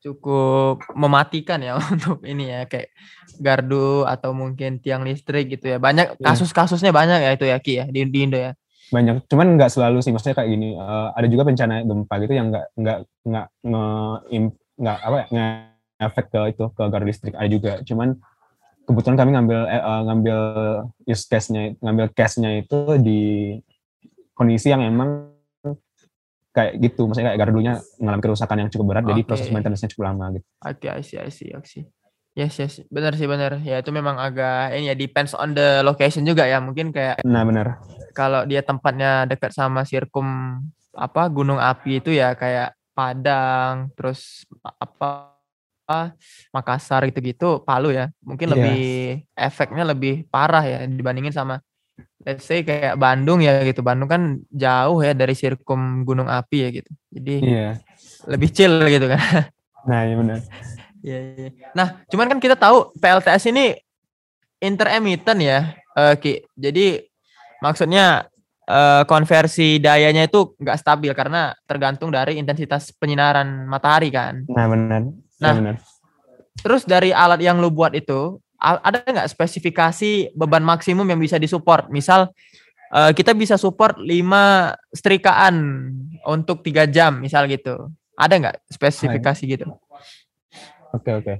[0.03, 2.91] cukup mematikan ya untuk ini ya kayak
[3.39, 5.77] gardu atau mungkin tiang listrik gitu ya.
[5.79, 6.25] Banyak Iya.
[6.35, 8.51] kasus-kasusnya banyak ya itu ya Ki ya di, di Indo ya.
[8.93, 10.11] Banyak, cuman nggak selalu sih.
[10.13, 13.45] Maksudnya kayak gini, eh, ada juga bencana gempa gitu yang nggak nggak nggak
[14.73, 17.73] nggak apa ya nge-efek ke itu ke gardu listrik ada juga.
[17.81, 18.19] Cuman
[18.85, 20.39] kebetulan kami ngambil eh, ngambil
[21.07, 23.21] use case-nya ngambil case-nya itu di
[24.35, 25.32] kondisi yang emang
[26.53, 29.27] kayak gitu maksudnya kayak gardunya mengalami kerusakan yang cukup berat jadi Oke.
[29.27, 31.83] proses maintenance-nya cukup lama gitu Oke, I see, I see, I see.
[32.33, 32.81] Yes, yes.
[32.89, 33.61] Benar sih, benar.
[33.61, 36.57] Ya itu memang agak ini ya depends on the location juga ya.
[36.57, 37.77] Mungkin kayak Nah, benar.
[38.17, 40.25] kalau dia tempatnya dekat sama sirkum
[40.97, 45.33] apa gunung api itu ya kayak Padang, terus apa
[45.83, 46.15] apa,
[46.53, 48.09] Makassar gitu-gitu, Palu ya.
[48.25, 48.53] Mungkin Iya.
[48.57, 48.81] lebih
[49.35, 51.61] efeknya lebih parah ya dibandingin sama
[52.23, 53.83] let's say kayak Bandung ya gitu.
[53.83, 56.91] Bandung kan jauh ya dari sirkum gunung api ya gitu.
[57.11, 57.69] Jadi Iya.
[58.27, 59.19] lebih chill gitu kan.
[59.83, 60.39] Nah, iya benar.
[61.03, 61.49] Iya, iya.
[61.75, 63.75] Nah, cuman kan kita tahu PLTS ini
[64.63, 66.39] intermittent ya, eh, Ki.
[66.55, 67.03] Jadi
[67.59, 68.23] maksudnya
[68.63, 74.47] eh, konversi dayanya itu nggak stabil karena tergantung dari intensitas penyinaran matahari kan.
[74.47, 75.01] Nah, benar.
[75.03, 75.75] Nah, Nah, benar.
[76.63, 81.91] Terus dari alat yang lu buat itu, ada nggak spesifikasi beban maksimum yang bisa disupport?
[81.91, 82.31] Misal
[82.95, 85.55] eh, kita bisa support 5 setrikaan
[86.23, 87.91] untuk tiga jam, misal gitu.
[88.15, 89.67] Ada nggak spesifikasi gitu?
[90.93, 91.33] Oke, oke.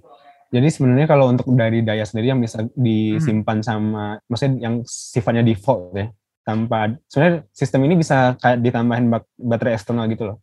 [0.54, 5.98] Jadi sebenarnya kalau untuk dari daya sendiri yang bisa disimpan sama, maksudnya yang sifatnya default
[5.98, 6.14] ya,
[6.46, 10.38] tanpa sebenarnya sistem ini bisa kayak ditambahin bak- baterai eksternal gitu loh.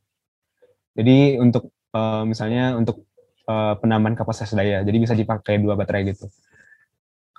[0.99, 3.07] Jadi untuk eh, misalnya untuk
[3.47, 6.27] eh, penambahan kapasitas daya, jadi bisa dipakai dua baterai gitu.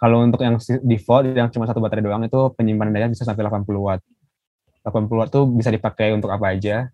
[0.02, 3.86] Kalau untuk yang default yang cuma satu baterai doang itu penyimpanan daya bisa sampai 80
[3.86, 4.02] watt.
[4.82, 6.90] 80 watt tuh bisa dipakai untuk apa aja.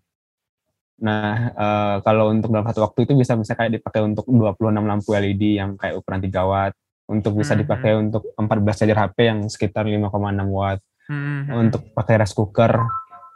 [1.00, 5.16] Nah, eh, kalau untuk dalam satu waktu itu bisa bisa kayak dipakai untuk 26 lampu
[5.16, 6.72] LED yang kayak ukuran 3 watt,
[7.08, 7.60] untuk bisa Mhm.
[7.64, 12.76] dipakai untuk 14 charger HP yang sekitar 5,6 watt, Hmm, hmm, untuk pakai rice cooker,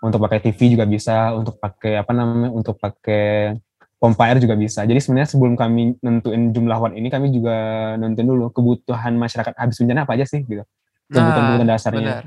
[0.04, 3.56] untuk pakai TV juga bisa, untuk pakai apa namanya, untuk pakai
[4.02, 4.82] pompa air juga bisa.
[4.82, 7.54] Jadi sebenarnya sebelum kami nentuin jumlah watt ini, kami juga
[7.94, 10.66] nentuin dulu kebutuhan masyarakat habis bencana apa aja sih gitu.
[11.06, 12.02] Kebutuhan-kebutuhan dasarnya.
[12.02, 12.24] benar.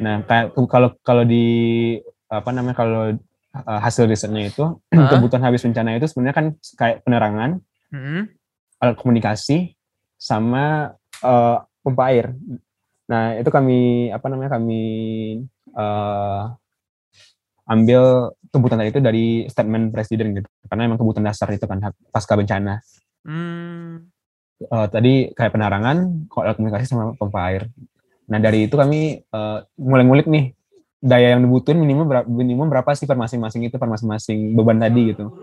[0.00, 1.44] Nah, kayak kalau kalau di
[2.32, 3.12] apa namanya kalau
[3.52, 4.64] uh, hasil risetnya itu
[4.96, 5.12] Hah?
[5.12, 6.46] kebutuhan habis bencana itu sebenarnya kan
[6.80, 7.60] kayak penerangan,
[7.92, 8.24] Hmm,
[8.80, 9.76] alat komunikasi,
[10.16, 12.32] sama uh, pompa air.
[13.04, 14.80] Nah, itu kami apa namanya kami
[15.76, 16.56] uh,
[17.66, 20.48] ambil kebutuhan tadi itu dari statement presiden gitu.
[20.66, 22.82] Karena emang kebutuhan dasar itu kan hak- pasca bencana.
[23.26, 24.10] hmm.
[24.62, 27.66] Uh, tadi kayak penerangan, alat komunikasi sama pompa air.
[28.30, 30.54] Nah dari itu kami uh, mulai ngulik nih
[31.02, 35.10] daya yang dibutuhin minimum berapa, minimum berapa sih per masing-masing itu per masing-masing beban tadi
[35.10, 35.34] gitu.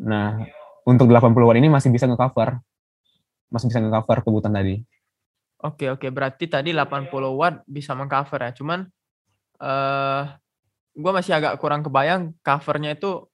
[0.00, 0.40] Nah
[0.88, 2.56] untuk 80 watt ini masih bisa nge-cover,
[3.52, 4.80] masih bisa nge-cover kebutuhan tadi.
[5.60, 8.52] Oke oke berarti tadi 80 watt bisa mengcover ya.
[8.56, 8.80] Cuman
[9.60, 10.22] eh
[10.96, 13.28] gua masih agak kurang kebayang covernya itu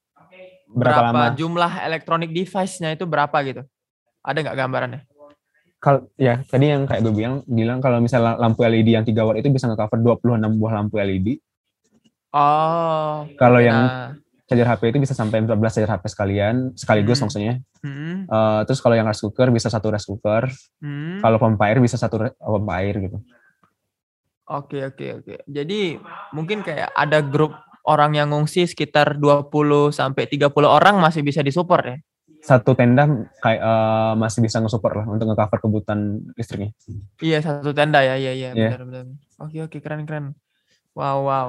[0.67, 1.37] Berapa, berapa, lama?
[1.37, 3.63] jumlah electronic device-nya itu berapa gitu.
[4.21, 5.01] Ada nggak gambarannya?
[5.77, 9.37] Kalau ya tadi yang kayak gue bilang bilang kalau misalnya lampu LED yang 3 watt
[9.37, 10.23] itu bisa nge-cover 26
[10.57, 11.43] buah lampu LED.
[12.33, 13.27] Oh.
[13.35, 14.09] Kalau yang Nah,
[14.47, 17.25] charger HP itu bisa sampai 14 charger HP sekalian sekaligus Hmm.
[17.27, 17.55] maksudnya.
[17.83, 20.49] hmm, Eh, terus kalau yang rice cooker bisa satu rice cooker.
[20.81, 21.21] hmm.
[21.21, 23.19] Kalau pompa air bisa satu re- pompa air gitu.
[24.45, 25.35] Oke oke oke.
[25.47, 25.97] Jadi
[26.31, 29.51] mungkin kayak ada grup orang yang ngungsi sekitar 20
[29.91, 31.99] sampai 30 orang masih bisa disupport ya.
[32.43, 33.07] satu tenda
[33.39, 36.01] kayak eh, masih bisa nge-support lah untuk nge-cover kebutuhan
[36.35, 36.75] listriknya.
[37.19, 38.75] Iya satu tenda ya, iya iya Iya.
[38.75, 39.05] benar benar.
[39.39, 40.35] Oke oke keren keren.
[40.93, 41.49] Wow wow.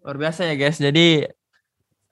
[0.00, 0.80] Luar biasa ya guys.
[0.80, 1.28] Jadi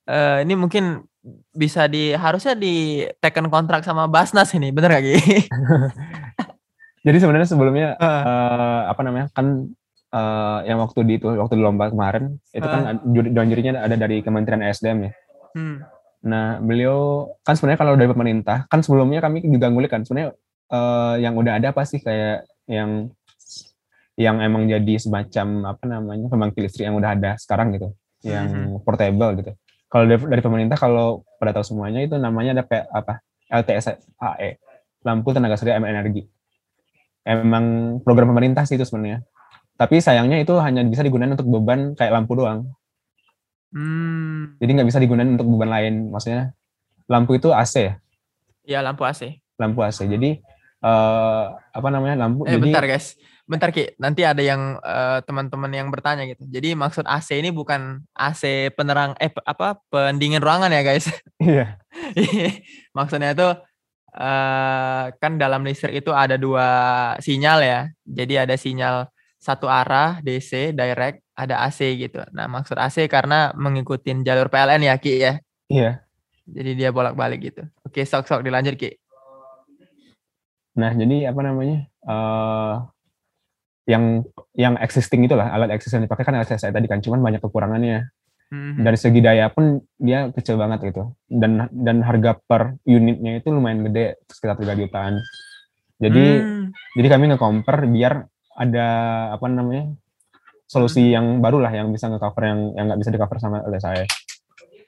[0.06, 1.08] eh, ini mungkin
[1.50, 5.16] bisa di harusnya di taken kontrak sama Basnas ini, bener gak Ki?
[7.06, 8.22] Jadi sebenarnya sebelumnya Heeh.
[8.22, 9.72] eh, apa namanya kan
[10.12, 14.20] eh, yang waktu di itu waktu di lomba kemarin itu kan juri jurinya ada dari
[14.20, 15.12] Kementerian ESDM ya.
[15.56, 15.76] Hmm.
[16.22, 20.36] Nah beliau kan sebenarnya kalau dari pemerintah kan sebelumnya kami juga ngulik kan sebenarnya
[20.70, 23.10] eh, yang udah ada apa sih kayak yang
[24.20, 29.32] yang emang jadi semacam apa namanya pembangkit listrik yang udah ada sekarang gitu, yang portable
[29.40, 29.56] gitu.
[29.88, 34.60] Kalau dari, dari pemerintah kalau pada tahu semuanya itu namanya ada kayak apa LTSAE,
[35.04, 36.28] lampu tenaga surya energi.
[37.24, 39.24] Emang program pemerintah sih itu sebenarnya.
[39.82, 42.70] Tapi sayangnya itu hanya bisa digunakan untuk beban kayak lampu doang.
[43.74, 44.54] Hmm.
[44.62, 45.94] Jadi nggak bisa digunakan untuk beban lain.
[46.14, 46.54] Maksudnya
[47.10, 47.94] lampu itu AC ya,
[48.62, 49.42] Ya lampu AC.
[49.58, 50.06] lampu AC.
[50.06, 50.38] Jadi
[50.86, 52.46] eh, apa namanya lampu?
[52.46, 53.18] Eh jadi bentar guys.
[53.42, 56.46] Bentar Ki, nanti ada yang eh, teman-teman yang bertanya gitu.
[56.46, 61.10] Jadi maksud AC ini bukan AC penerang eh apa pendingin ruangan ya guys.
[61.42, 61.74] iya,
[62.94, 63.50] Maksudnya itu
[64.14, 66.68] eh kan dalam listrik itu ada dua
[67.18, 67.80] sinyal ya.
[68.06, 69.10] Jadi ada sinyal
[69.42, 72.22] satu arah DC direct, ada AC gitu.
[72.30, 75.42] Nah, maksud AC karena mengikuti jalur PLN ya Ki ya.
[75.66, 76.06] iya.
[76.46, 77.62] Jadi dia bolak-balik gitu.
[77.82, 78.94] Oke, sok-sok dilanjut Ki.
[80.78, 81.84] Nah jadi apa namanya?
[82.02, 82.74] eh
[83.82, 84.22] yang
[84.54, 88.10] yang existing itulah alat existing yang dipakai kan LTSAE tadi kan, cuman banyak kekurangannya.
[88.52, 88.84] Mhm.
[88.84, 91.12] Dari segi daya pun dia kecil banget gitu.
[91.26, 95.18] Dan dan harga per unitnya itu lumayan gede, sekitar 3 jutaan.
[95.98, 96.66] Jadi Hmm,
[96.98, 98.86] jadi kami nge-compare biar ada
[99.32, 99.92] apa namanya
[100.68, 104.04] solusi yang baru lah yang bisa nge-cover yang yang nggak bisa di-cover sama LTSAE.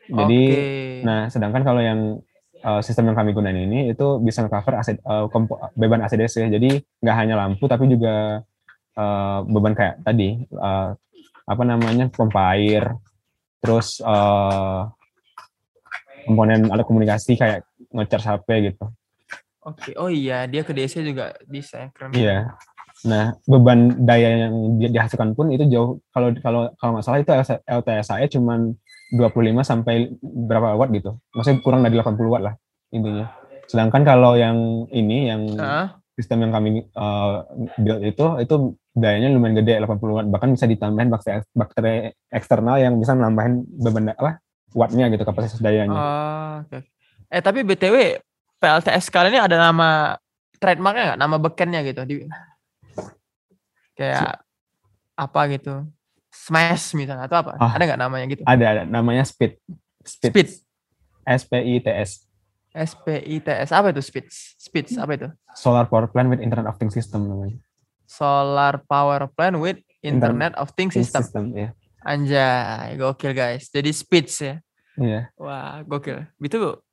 [0.05, 0.65] Jadi oke.
[1.05, 2.21] nah sedangkan kalau yang
[2.65, 5.29] uh, sistem yang kami gunain ini itu bisa nge-cover AC, uh,
[5.77, 6.49] beban ACDC.
[6.49, 8.41] Jadi nggak hanya lampu tapi juga
[8.97, 10.97] uh, beban kayak tadi uh,
[11.45, 12.97] apa namanya pompa air,
[13.61, 14.89] terus uh,
[16.25, 18.85] komponen alat komunikasi kayak nge-charge HP gitu.
[19.65, 22.13] Oke, oh iya dia ke DC juga bisa ya, keren.
[22.13, 22.39] Iya.
[23.05, 27.33] Nah, beban daya yang di- dihasilkan pun itu jauh kalau kalau kalau nggak salah itu
[27.69, 28.73] LTSAE cuman
[29.13, 31.21] 25 sampai berapa watt gitu.
[31.37, 32.55] Maksudnya kurang dari 80 watt lah
[32.89, 33.29] intinya.
[33.69, 35.87] Sedangkan kalau yang ini yang Heeh.
[36.17, 37.45] sistem yang kami uh,
[37.77, 38.55] build itu itu
[38.97, 41.95] dayanya lumayan gede 80 watt bahkan bisa ditambahin bakteri bakteri
[42.33, 44.41] eksternal yang bisa nambahin beban apa
[44.73, 45.95] wattnya gitu kapasitas dayanya.
[45.95, 46.79] Oh, oke.
[47.29, 48.19] Eh tapi BTW
[48.59, 50.17] PLTS kali ini ada nama
[50.57, 51.21] trademarknya nggak?
[51.21, 52.15] Nama bekennya gitu di
[53.95, 54.43] kayak
[55.15, 55.87] apa gitu?
[56.35, 57.53] Smash misalnya atau apa?
[57.63, 57.79] Ah.
[57.79, 58.43] Ada nggak namanya gitu?
[58.43, 59.59] Ada ada namanya speed.
[60.03, 60.61] Speed.
[61.25, 62.11] S P I T S.
[62.75, 64.27] SPITS apa itu speed?
[64.59, 65.29] Speed apa itu?
[65.55, 67.57] Solar Power Plant with Internet of Things System namanya.
[68.05, 71.25] Solar power plant with Internet of Things system.
[71.25, 71.69] System ya.
[72.05, 73.73] Anjay, gokil guys.
[73.73, 74.61] Jadi speeds ya.
[75.01, 75.33] Iya.
[75.41, 76.29] Wah, gokil.
[76.37, 76.85] Itu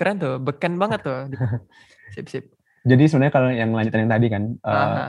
[0.00, 1.28] keren tuh, beken banget tuh.
[2.16, 2.44] Sip sip.
[2.88, 4.42] Jadi sebenarnya kalau yang lanjutan yang tadi kan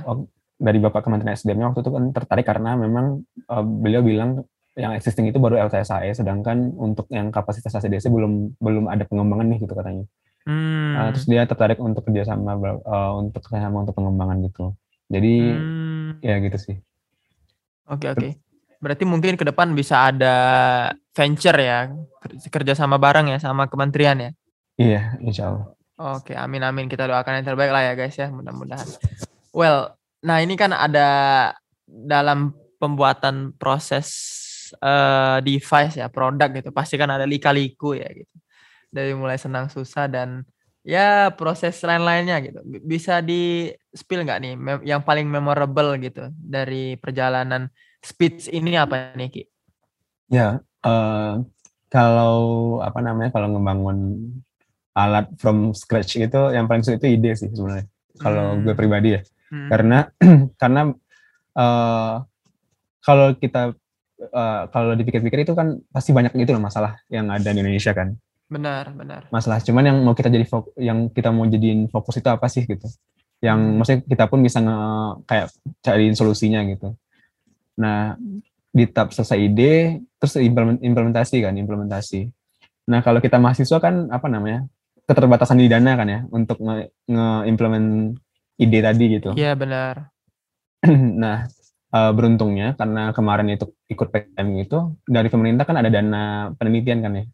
[0.03, 0.27] wak-
[0.61, 4.45] dari Bapak Kementerian SDM-nya waktu itu kan tertarik karena memang eh, beliau bilang
[4.77, 9.59] yang existing itu baru LTSAE sedangkan untuk yang kapasitas ACDC belum belum ada pengembangan nih
[9.65, 10.05] gitu katanya.
[10.45, 10.95] Hmm.
[10.95, 14.77] Eh, terus dia tertarik untuk kerjasama eh, untuk kerjasama untuk pengembangan gitu.
[15.11, 16.09] Jadi Hmm.
[16.23, 16.75] ya gitu sih.
[17.91, 18.39] Oke oke.
[18.81, 20.35] Berarti mungkin ke depan bisa ada
[21.13, 21.91] venture ya,
[22.49, 24.31] kerja sama bareng ya sama kementerian ya.
[24.81, 25.65] Iya, insya Allah.
[26.17, 28.89] Oke, amin amin kita doakan yang terbaik lah ya guys ya, mudah-mudahan.
[29.53, 31.09] Well, nah ini kan ada
[31.85, 34.07] dalam pembuatan proses
[34.77, 38.35] eh, device ya, produk gitu, pasti kan ada lika-liku ya gitu.
[38.91, 40.43] Dari mulai senang susah dan
[40.81, 42.59] ya proses lain-lainnya gitu.
[42.65, 44.53] Bisa di spill nggak nih
[44.87, 47.69] yang paling memorable gitu dari perjalanan
[48.01, 49.43] speech ini apa nih Ki?
[50.31, 51.33] Ya, eh,
[51.91, 52.35] kalau
[52.79, 53.99] apa namanya kalau ngebangun
[54.95, 57.87] alat from scratch itu yang paling sulit itu ide sih sebenarnya.
[58.19, 58.63] Kalau Hmm.
[58.67, 59.21] gue pribadi ya,
[59.51, 59.67] Hmm.
[59.67, 59.97] karena
[60.61, 60.81] karena
[61.53, 62.13] eh,
[63.03, 63.75] kalau kita
[64.21, 68.15] eh, kalau dipikir-pikir itu kan pasti banyak gitu loh masalah yang ada di Indonesia kan.
[68.47, 69.21] Benar, benar.
[69.31, 72.63] Masalah cuman yang mau kita jadi fok- yang kita mau jadiin fokus itu apa sih
[72.63, 72.87] gitu.
[73.39, 73.75] Yang Hmm.
[73.79, 74.77] maksudnya kita pun bisa nge
[75.23, 75.47] kayak
[75.79, 76.95] cariin solusinya gitu.
[77.79, 78.15] Nah,
[78.71, 82.27] di tahap selesai ide terus implement- implementasi kan, implementasi.
[82.87, 84.63] Nah, kalau kita mahasiswa kan apa namanya?
[85.01, 88.15] keterbatasan di dana kan ya untuk nge- nge-implement
[88.61, 89.33] ide tadi gitu.
[89.33, 90.13] Iya, benar.
[91.23, 91.49] nah,
[91.91, 97.13] eh, beruntungnya karena kemarin itu ikut PKM itu dari pemerintah kan ada dana penelitian kan
[97.17, 97.25] ya.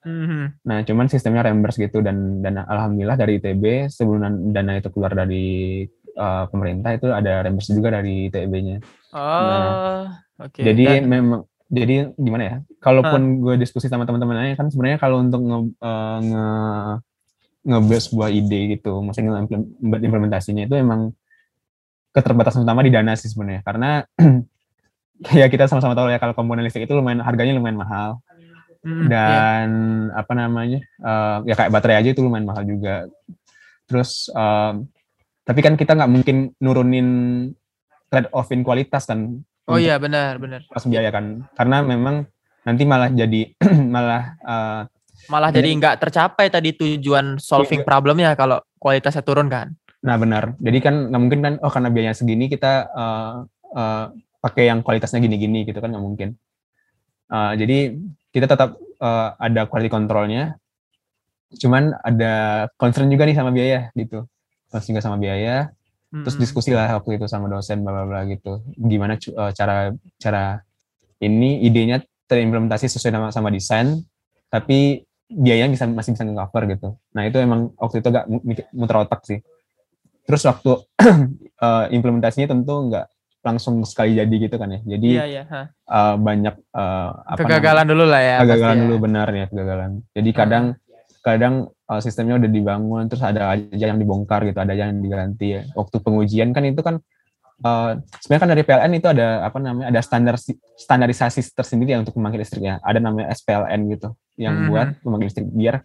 [0.00, 0.64] Mhm.
[0.64, 5.12] Nah, cuman sistemnya reimburse gitu dan dan alhamdulillah dari ITB sebelum dan- dana itu keluar
[5.12, 8.82] dari eh, pemerintah itu ada reimburse juga dari ITB-nya.
[9.14, 10.08] Oh,
[10.42, 10.58] oke.
[10.60, 12.56] Jadi Dan- memang jadi gimana ya?
[12.82, 16.46] Kalaupun gue diskusi sama teman-teman lain kan sebenarnya kalau untuk nge, eh, nge
[17.60, 19.44] nge-build sebuah ide gitu, maksudnya
[19.80, 21.12] buat implementasinya itu emang
[22.10, 23.62] keterbatasan utama di dana sih sebenarnya.
[23.62, 23.90] Karena
[25.40, 28.10] ya kita sama-sama tahu ya kalau komponen listrik itu lumayan harganya lumayan mahal
[28.80, 29.12] Mhm, iya.
[29.12, 29.68] dan
[30.16, 33.04] apa namanya eh, ya kayak baterai aja itu lumayan mahal juga.
[33.84, 34.72] Terus eh,
[35.44, 37.08] tapi kan kita nggak mungkin nurunin
[38.08, 40.64] trade off in kualitas kan Oh iya, benar, benar.
[40.66, 42.24] pas biaya kan karena memang
[42.64, 43.52] nanti malah jadi
[43.94, 44.80] malah eh,
[45.28, 47.86] Malah jadi nggak tercapai tadi tujuan solving Iya.
[47.86, 49.74] problemnya kalau kualitasnya turun kan.
[50.00, 50.56] nah benar.
[50.56, 53.34] Jadi kan nggak mungkin kan oh karena biayanya segini kita eh,
[53.76, 54.04] eh,
[54.40, 56.28] pakai yang kualitasnya gini-gini gitu kan nggak mungkin.
[57.28, 57.78] Eh, jadi
[58.32, 60.56] kita tetap eh, ada quality controlnya.
[61.52, 62.32] Cuman ada
[62.78, 64.24] concern juga nih sama biaya gitu.
[64.70, 65.68] Concern juga sama biaya.
[66.10, 66.42] Terus Mhm.
[66.42, 68.64] diskusi lah waktu itu sama dosen bla bla bla gitu.
[68.74, 70.64] Gimana eh, cara cara
[71.20, 74.00] ini idenya terimplementasi sesuai sama sama desain.
[74.48, 78.24] Tapi biayanya bisa masih bisa nge-cover gitu nah itu emang waktu itu agak
[78.74, 79.38] muter otak sih
[80.26, 80.74] terus waktu
[81.66, 83.06] eh, implementasinya tentu nggak
[83.40, 85.42] langsung sekali jadi gitu kan ya jadi Iya, iya.
[85.72, 88.36] eh, banyak eh, apa Kegagalan dulu lah ya.
[88.44, 88.84] kegagalan pasti ya.
[88.84, 90.64] dulu benar ya kegagalan jadi kadang
[91.20, 95.46] kadang eh, sistemnya udah dibangun terus ada aja yang dibongkar gitu ada aja yang diganti
[95.56, 97.00] ya waktu pengujian kan itu kan
[97.60, 97.90] eh,
[98.24, 100.34] sebenarnya kan dari PLN itu ada apa namanya ada standar
[100.76, 104.66] standarisasi tersendiri ya untuk pembangkit listriknya ada namanya SPLN gitu yang Mhm.
[104.72, 105.76] buat pembangkit listrik biar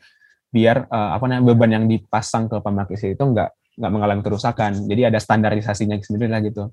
[0.56, 4.88] biar eh, apa namanya beban yang dipasang ke pembangkit listrik itu enggak nggak mengalami kerusakan.
[4.88, 6.72] Jadi ada standarisasinya sendiri lah gitu.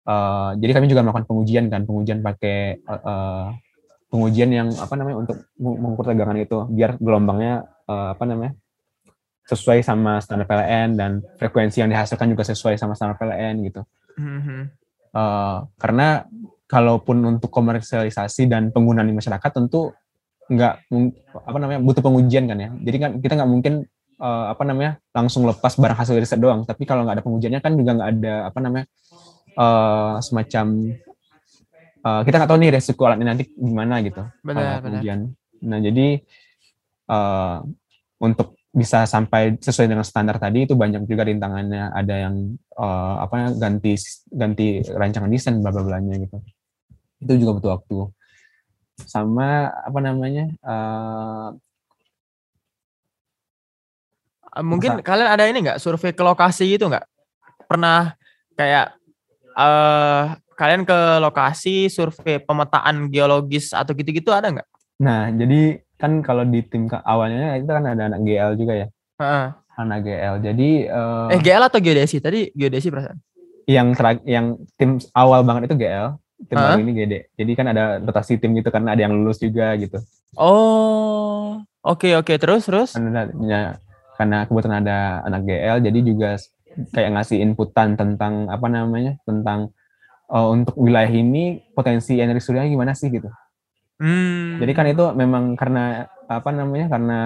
[0.00, 3.52] Uh, jadi kami juga melakukan pengujian kan, pengujian pakai uh,
[4.08, 8.52] pengujian yang apa namanya untuk mengukur tegangan itu biar gelombangnya uh, apa namanya
[9.46, 13.84] sesuai sama standar PLN dan frekuensi yang dihasilkan juga sesuai sama standar PLN gitu.
[14.20, 14.60] Mhm.
[15.10, 16.28] Uh, karena
[16.70, 19.90] kalaupun untuk komersialisasi dan penggunaan di masyarakat tentu
[20.46, 20.74] nggak
[21.46, 22.70] apa namanya butuh pengujian kan ya.
[22.78, 23.74] Jadi kan kita nggak mungkin
[24.22, 26.62] uh, apa namanya langsung lepas barang hasil riset doang.
[26.62, 28.86] Tapi kalau nggak ada pengujiannya kan juga nggak ada apa namanya
[29.58, 30.66] uh, semacam
[32.06, 34.22] uh, kita nggak tahu nih resiko alat ini nanti gimana gitu.
[34.46, 34.78] Benar, benar.
[34.82, 35.18] pengujian.
[35.66, 36.06] Nah jadi
[37.10, 37.56] uh,
[38.22, 41.90] untuk bisa sampai sesuai dengan standar tadi itu banyak juga rintangannya.
[41.90, 42.34] Ada yang
[42.78, 43.98] uh, apa ganti
[44.30, 46.38] ganti rancangan desain bla bla blanya gitu.
[47.20, 47.96] Itu juga butuh waktu.
[49.04, 50.50] Sama apa namanya?
[50.62, 51.56] uh,
[54.50, 57.06] Uh, Mungkin Masa- kalian ada ini nggak survei ke lokasi gitu nggak?
[57.70, 58.18] Pernah
[58.58, 58.98] kayak
[59.54, 60.24] eh
[60.58, 64.68] kalian ke lokasi survei pemetaan geologis atau gitu-gitu ada nggak?
[65.00, 68.86] nah, jadi kan kalau di tim awalnya itu kan ada anak GL juga ya.
[69.20, 69.46] Heeh.
[69.76, 70.34] Anak GL.
[70.40, 72.16] Jadi uh, Eh GL atau geodesi?
[72.18, 73.20] Tadi geodesi perasaan.
[73.68, 76.18] yang terak- yang tim awal banget itu GL,
[76.50, 76.74] tim Hah?
[76.74, 77.14] baru ini GD.
[77.38, 80.00] Jadi kan ada rotasi tim gitu karena ada yang lulus juga gitu.
[80.34, 82.98] Oh, oke oke terus terus.
[82.98, 83.78] Karena ya,
[84.18, 86.30] karena kebetulan ada anak GL, jadi juga
[86.90, 89.70] kayak ngasih inputan tentang apa namanya tentang
[90.26, 93.30] oh, untuk wilayah ini potensi energi surya gimana sih gitu.
[94.00, 94.56] Hmm.
[94.56, 97.18] Jadi kan itu memang karena apa namanya karena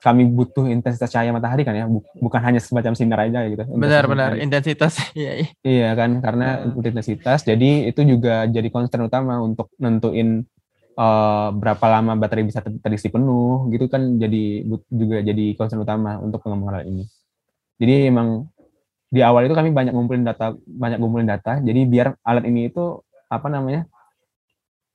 [0.00, 3.60] kami butuh intensitas cahaya matahari kan ya, bu- bukan hanya semacam sinar aja gitu.
[3.68, 4.48] Benar-benar matahari.
[4.48, 4.96] intensitas.
[5.12, 5.48] Iya, iya.
[5.60, 7.44] Iya kan, karena intensitas.
[7.44, 10.48] Jadi itu juga jadi concern utama untuk nentuin
[10.96, 16.16] eh, berapa lama baterai bisa ter- terisi penuh, gitu kan jadi juga jadi concern utama
[16.24, 17.04] untuk pengembangan ini.
[17.76, 18.48] Jadi emang
[19.12, 21.60] di awal itu kami banyak ngumpulin data, banyak ngumpulin data.
[21.60, 23.84] Jadi biar alat ini itu apa namanya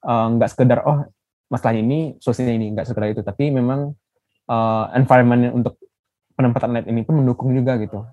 [0.04, 1.06] eh, nggak sekedar oh
[1.50, 3.92] masalah ini solusinya ini nggak sekedar itu, tapi memang
[4.48, 5.76] eh, environment untuk
[6.40, 8.06] penempatan alat ini pun mendukung juga gitu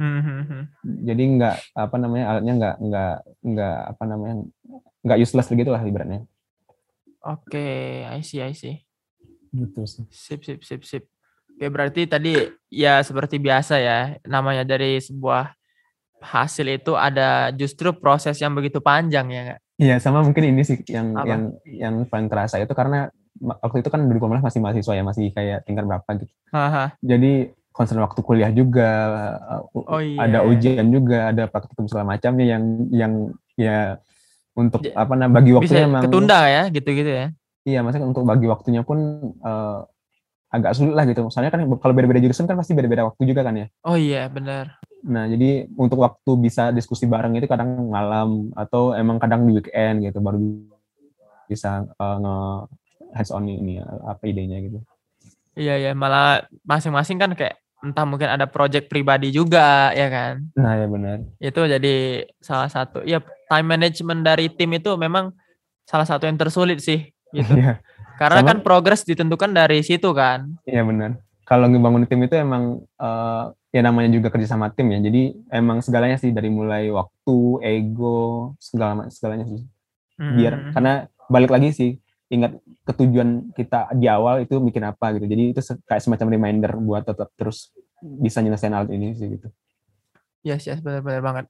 [0.00, 0.64] Hmm, hmm, hmm.
[1.04, 3.14] jadi nggak apa namanya alatnya nggak nggak
[3.52, 4.34] nggak apa namanya
[5.04, 6.24] nggak useless gitu lah ibaratnya
[7.20, 8.80] Oke, I see, I see.
[9.52, 11.04] gitu sih Sip, sip, sip, sip.
[11.52, 12.32] Oke, berarti tadi
[12.72, 15.52] ya seperti biasa ya, namanya dari sebuah
[16.24, 19.60] hasil itu ada justru proses yang begitu panjang ya nggak?
[19.80, 21.24] Iya sama mungkin ini sih yang Apa?
[21.26, 23.08] yang yang paling terasa itu karena
[23.40, 26.92] waktu itu kan 2018 masih mahasiswa ya masih kayak tingkat berapa gitu Haha.
[27.00, 27.32] jadi
[27.72, 28.88] concern waktu kuliah juga
[29.72, 30.28] u- Oh iya.
[30.28, 33.12] ada ujian juga ada praktikum segala macamnya yang yang
[33.56, 33.96] ya
[34.52, 37.26] untuk Ja- apa namanya bagi waktunya Bisa emang ketunda ya, gitu-gitu ya.
[37.62, 38.98] iya maksudnya untuk bagi waktunya pun
[39.40, 39.86] uh,
[40.50, 43.54] agak sulit lah gitu soalnya kan kalau beda-beda jurusan kan pasti beda-beda waktu juga kan
[43.54, 44.82] ya Oh iya, benar.
[45.04, 50.04] Nah, jadi untuk waktu bisa diskusi bareng itu kadang malam atau emang kadang di weekend
[50.04, 50.38] gitu baru
[51.48, 52.36] bisa uh, nge
[53.16, 54.78] hands on ini apa idenya gitu.
[55.58, 60.46] Iya, ya, malah masing-masing kan kayak entah mungkin ada project pribadi juga ya kan.
[60.54, 61.18] Nah, ya benar.
[61.40, 65.32] Itu jadi salah satu ya time management dari tim itu memang
[65.88, 67.56] salah satu yang tersulit sih gitu.
[67.56, 67.80] Iya,
[68.20, 70.44] Karena Sama- kan progres ditentukan dari situ kan.
[70.68, 71.18] iya benar.
[71.48, 74.98] Kalau ngebangun tim itu emang uh, ya namanya juga kerja sama tim ya.
[74.98, 79.62] Jadi emang segalanya sih dari mulai waktu, ego, segala segalanya sih.
[80.18, 80.72] Biar Hmm.
[80.74, 80.92] karena
[81.30, 81.90] balik lagi sih
[82.30, 85.26] ingat ketujuan kita di awal itu bikin apa gitu.
[85.26, 89.48] Jadi itu kayak semacam reminder buat tetap terus bisa nyelesain alat ini sih gitu.
[90.40, 91.44] Yes, yes, benar-benar banget.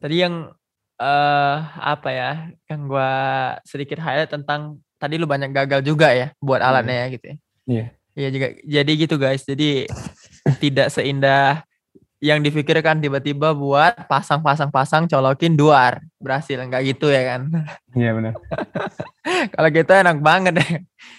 [0.00, 0.50] Tadi yang
[0.94, 2.30] eh apa ya,
[2.70, 3.10] yang gua
[3.66, 6.68] sedikit highlight tentang tadi lu banyak gagal juga ya buat Iya.
[6.70, 7.36] alatnya ya gitu ya.
[7.66, 7.86] Iya.
[8.14, 8.46] Iya juga.
[8.62, 9.42] Jadi gitu guys.
[9.42, 9.90] Jadi
[10.60, 11.64] tidak seindah
[12.20, 17.40] yang dipikirkan tiba-tiba buat pasang-pasang-pasang colokin duar berhasil nggak gitu ya kan
[17.92, 18.32] Iya benar.
[19.56, 20.68] kalau gitu enak banget ya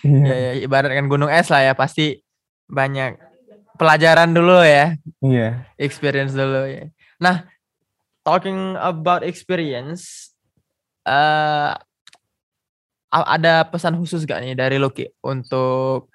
[0.01, 0.25] Iya.
[0.25, 2.21] ya, ya ibaratkan gunung es lah ya pasti
[2.65, 3.17] banyak
[3.77, 5.65] pelajaran dulu ya Iya.
[5.77, 6.89] experience dulu ya.
[7.17, 7.45] Nah,
[8.21, 10.33] talking about experience,
[11.03, 11.73] eh
[13.07, 16.09] a- ada pesan khusus gak nih dari Loki untuk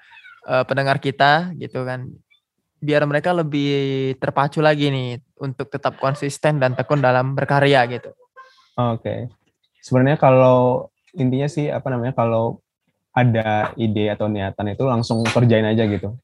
[0.44, 2.08] eh, pendengar kita gitu kan,
[2.80, 3.70] biar mereka lebih
[4.16, 8.10] terpacu lagi nih untuk tetap konsisten dan tekun dalam berkarya gitu.
[8.74, 9.28] Oke.
[9.84, 12.60] Sebenarnya kalau intinya sih apa namanya kalau
[13.12, 16.16] ada ide atau niatan itu langsung kerjain aja gitu.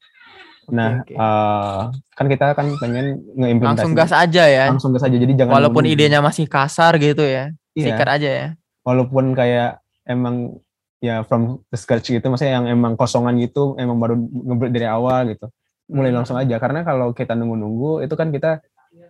[0.67, 1.15] Nah, oke.
[1.15, 1.81] eh,
[2.11, 5.15] kan kita kan pengen ngeimplementasi Langsung gas aja ya, langsung gas aja.
[5.15, 5.95] Jadi jangan walaupun nunggu.
[5.95, 7.95] idenya masih kasar gitu ya, Iya.
[7.95, 8.47] sikat aja ya.
[8.83, 10.59] walaupun kayak emang
[10.99, 15.27] ya from the scratch gitu, maksudnya yang emang kosongan gitu, emang baru ngebuild dari awal
[15.31, 15.47] gitu.
[15.87, 18.59] Mulai langsung aja karena kalau kita nunggu-nunggu itu kan kita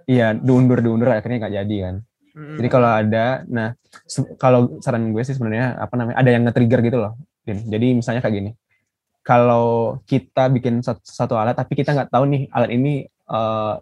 [0.06, 1.96] iya diundur-diundur akhirnya nggak jadi kan.
[2.38, 2.58] Mm-mm.
[2.62, 3.74] Jadi kalau ada, nah
[4.38, 7.18] kalau saran gue sih sebenarnya apa namanya ada yang nge-trigger gitu loh.
[7.42, 7.66] Din.
[7.66, 8.52] Jadi misalnya kayak gini,
[9.26, 13.74] kalau kita bikin satu, satu alat tapi kita nggak tahu nih alat ini eh,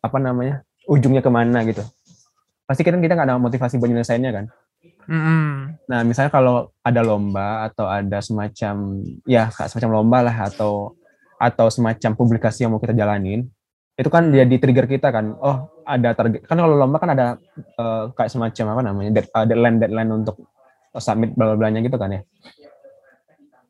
[0.00, 1.84] apa namanya ujungnya ke mana gitu,
[2.64, 4.46] pasti kan kita nggak ada motivasi buat nyelesainnya kan.
[5.04, 5.76] Mm-mm.
[5.90, 10.96] Nah misalnya kalau ada lomba atau ada semacam ya kayak semacam lomba lah atau
[11.38, 13.46] atau semacam publikasi yang mau kita jalanin,
[13.98, 15.34] itu kan jadi trigger kita kan.
[15.42, 17.26] Oh ada target kan kalau lomba kan ada
[17.56, 20.36] eh, kayak semacam apa namanya eh, deadline deadline untuk
[20.98, 22.20] submit bla bla blanya gitu kan ya.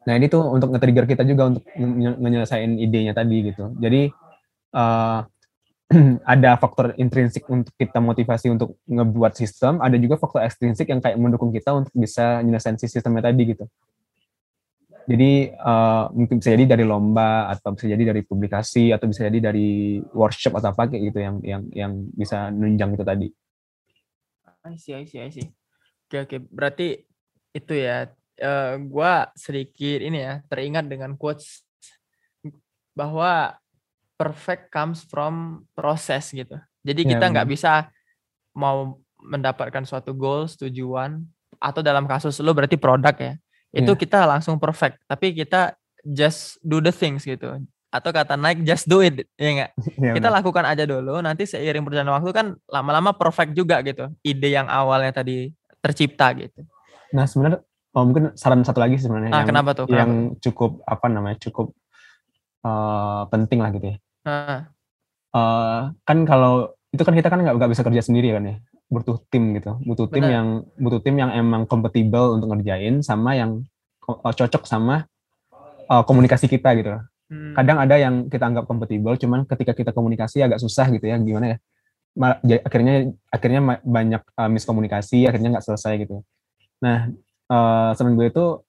[0.08, 3.76] Nah ini tuh untuk nge-trigger kita juga untuk nge-nyelesain idenya tadi gitu.
[3.76, 4.08] Jadi
[4.74, 5.20] eh,
[6.36, 11.16] ada faktor intrinsik untuk kita motivasi untuk ngebuat sistem, ada juga faktor ekstrinsik yang kayak
[11.16, 13.64] mendukung kita untuk bisa nyelesain si sistemnya tadi gitu.
[15.08, 19.40] Jadi eh, mungkin bisa jadi dari lomba atau bisa jadi dari publikasi atau bisa jadi
[19.50, 23.28] dari workshop atau apa kayak gitu yang yang yang bisa nunjang itu tadi.
[24.68, 25.48] I see, I see, I see.
[26.08, 26.36] Oke, oke.
[26.52, 27.04] Berarti
[27.56, 28.08] itu ya.
[28.38, 31.66] eh, gua sedikit ini ya teringat dengan quotes
[32.94, 33.58] bahwa
[34.14, 36.54] perfect comes from process gitu.
[36.86, 37.50] Jadi Ya, kita nggak benar.
[37.50, 37.90] bisa
[38.54, 41.22] mau mendapatkan suatu goals, tujuan
[41.58, 43.34] atau dalam kasus lu berarti produk ya.
[43.72, 43.98] Itu Ya.
[43.98, 47.60] kita langsung perfect, tapi kita just do the things gitu.
[47.88, 49.72] Atau kata Nike just do it, ya nggak?
[50.08, 54.48] Ya, kita lakukan aja dulu nanti seiring berjalan waktu kan lama-lama perfect juga gitu ide
[54.52, 56.64] yang awalnya tadi tercipta gitu
[57.12, 57.60] Nah sebenarnya
[57.96, 61.36] oh, mungkin saran satu lagi sebenarnya ah yang kenapa tuh kenapa yang cukup apa namanya
[61.40, 61.72] cukup
[62.62, 63.96] eh, penting lah gitu ya.
[65.28, 68.56] Eh, kan kalau itu kan kita kan nggak bisa kerja sendiri kan ya
[68.88, 69.76] butuh tim gitu.
[69.84, 70.34] Butuh tim Benar.
[70.34, 70.46] yang
[70.80, 73.62] butuh tim yang emang kompatibel untuk ngerjain sama yang
[74.08, 75.04] eh, cocok sama
[75.88, 76.96] eh, komunikasi kita gitu.
[77.28, 81.20] Hmm, kadang ada yang kita anggap kompatibel cuman ketika kita komunikasi agak susah gitu ya
[81.20, 81.58] gimana ya?
[82.64, 86.24] Akhirnya akhirnya banyak eh, miskomunikasi akhirnya nggak selesai gitu.
[86.80, 87.12] Nah
[87.48, 88.60] eh saran gue itu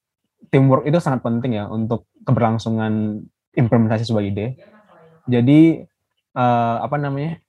[0.51, 3.23] teamwork itu sangat penting ya untuk keberlangsungan
[3.55, 4.59] implementasi sebuah ide.
[5.31, 5.83] Jadi
[6.35, 7.39] eh, apa namanya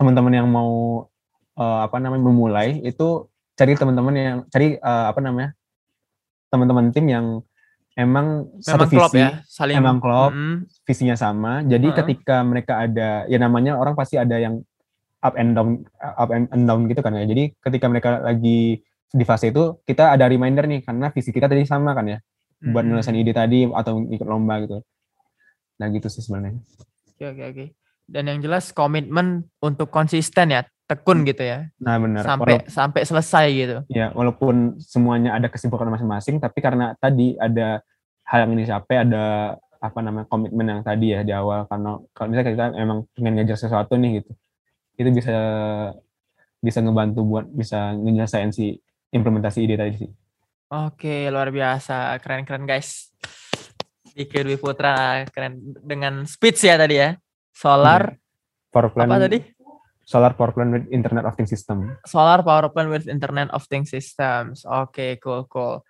[0.00, 1.04] teman-teman yang mau
[1.60, 5.52] eh, apa namanya memulai itu cari teman-teman yang cari eh, apa namanya
[6.48, 7.26] teman-teman tim yang
[8.00, 10.32] emang satu memang klop visi ya saling emang klop.
[10.32, 10.56] Mm-mm.
[10.88, 11.98] visinya sama jadi Heeh.
[12.00, 14.64] ketika mereka ada ya namanya orang pasti ada yang
[15.20, 18.80] up and down up and and down gitu kan ya jadi ketika mereka lagi
[19.10, 22.18] di fase itu kita ada reminder nih karena visi kita tadi sama kan ya
[22.72, 22.96] buat Mm-mm.
[22.96, 24.80] nyelesain ide tadi atau ikut lomba gitu
[25.76, 26.56] nah gitu sih sebenarnya
[27.16, 27.64] oke oke oke
[28.10, 31.70] dan yang jelas komitmen untuk konsisten ya tekun gitu ya.
[31.78, 32.26] Nah benar.
[32.26, 33.76] Sampai Walau- sampai selesai gitu.
[33.86, 37.78] Ya walaupun semuanya ada kesibukan masing-masing tapi karena tadi ada
[38.26, 41.70] hal yang dicapai ada apa namanya komitmen yang tadi ya di awal.
[41.70, 44.34] Karena kalau misalnya kita emang pengen ngejar sesuatu nih gitu
[45.00, 45.36] itu bisa
[46.60, 48.76] bisa ngebantu buat bisa nyelesain si
[49.14, 50.10] implementasi ide tadi sih.
[50.70, 52.14] Oke, luar biasa.
[52.22, 53.10] Keren-keren guys.
[54.14, 55.58] Diki Dwi Putra keren.
[55.82, 57.16] Dengan speech ya tadi ya.
[57.54, 58.14] Solar
[58.70, 59.38] power plan apa tadi?
[60.06, 63.94] solar power plan with internet of things system Solar power plant with Internet of Things
[63.94, 64.66] Systems.
[64.66, 65.86] Oke, cool cool.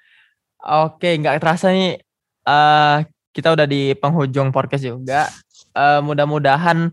[0.61, 1.97] Oke, nggak terasa nih
[2.45, 2.99] eh
[3.33, 5.25] kita udah di penghujung podcast juga.
[5.73, 6.93] Eh mudah-mudahan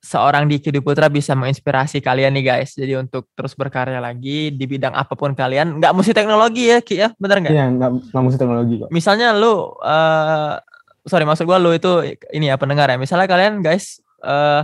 [0.00, 2.72] seorang Diki Dwi Putra bisa menginspirasi kalian nih guys.
[2.72, 5.76] Jadi untuk terus berkarya lagi di bidang apa pun kalian.
[5.76, 7.52] Nggak mesti teknologi ya Ki ya, bener nggak?
[7.52, 10.56] iya nggak nggak mesti teknologi kok misalnya lu eh
[11.06, 12.96] sorry maksud gua lu itu ini ya pendengar ya.
[13.00, 14.62] Misalnya kalian guys eh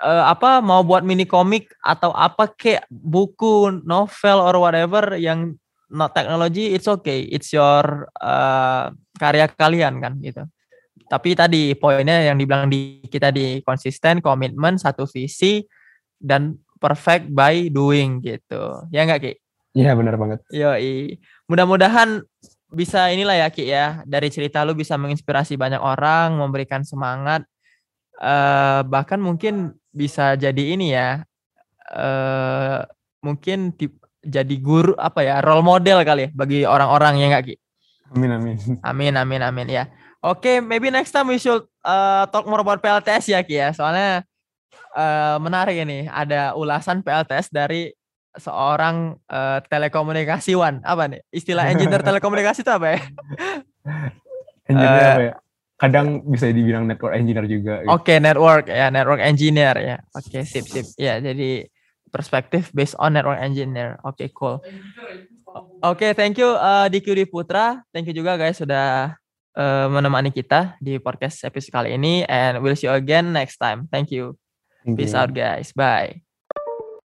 [0.00, 5.54] eh, apa mau buat mini komik atau apa kayak buku novel or whatever yang
[5.92, 7.28] not technology it's okay.
[7.28, 8.84] It's your eh,
[9.18, 10.44] karya kalian kan gitu.
[11.06, 15.62] Tapi tadi poinnya yang dibilang di kita di konsisten komitmen satu visi
[16.18, 18.82] dan perfect by doing gitu.
[18.90, 19.32] Ya enggak Ki?
[19.76, 20.40] iya benar banget.
[20.48, 21.20] Yoi.
[21.52, 22.24] Mudah-mudahan
[22.72, 24.02] bisa inilah ya Ki ya.
[24.04, 27.44] Dari cerita lu bisa menginspirasi banyak orang, memberikan semangat.
[28.16, 31.20] eh bahkan mungkin bisa jadi ini ya.
[31.86, 32.80] eh
[33.22, 37.56] mungkin tip- jadi guru apa ya, role model kali ya bagi orang-orang yang enggak Ki.
[38.10, 39.84] amin amin Amin amin amin ya.
[40.18, 43.70] Oke, maybe next time we should uh, talk more about PLTS ya Ki ya.
[43.70, 44.26] Soalnya
[44.96, 47.94] uh, menarik ini ada ulasan PLTS dari
[48.38, 50.84] seorang uh, telekomunikasiwan.
[50.84, 51.20] Apa nih?
[51.32, 53.00] Istilah engineer telekomunikasi itu apa ya?
[54.66, 55.34] engineer Eh, apa ya
[55.76, 57.92] kadang bisa dibilang network engineer juga gitu.
[57.92, 59.96] Oke, network ya, network engineer ya.
[60.16, 60.88] Oke, sip sip.
[60.96, 61.68] Ya, jadi
[62.08, 64.00] perspektif based on network engineer.
[64.00, 64.56] Oke, cool.
[65.44, 67.84] O- Oke, thank you uh, Diki Udi Putra.
[67.92, 69.20] Thank you juga guys sudah
[69.52, 73.84] uh, menemani kita di podcast episode kali ini and we'll see you again next time.
[73.92, 74.40] Thank you.
[74.80, 75.20] Thank Peace you.
[75.20, 75.76] out guys.
[75.76, 76.25] Bye.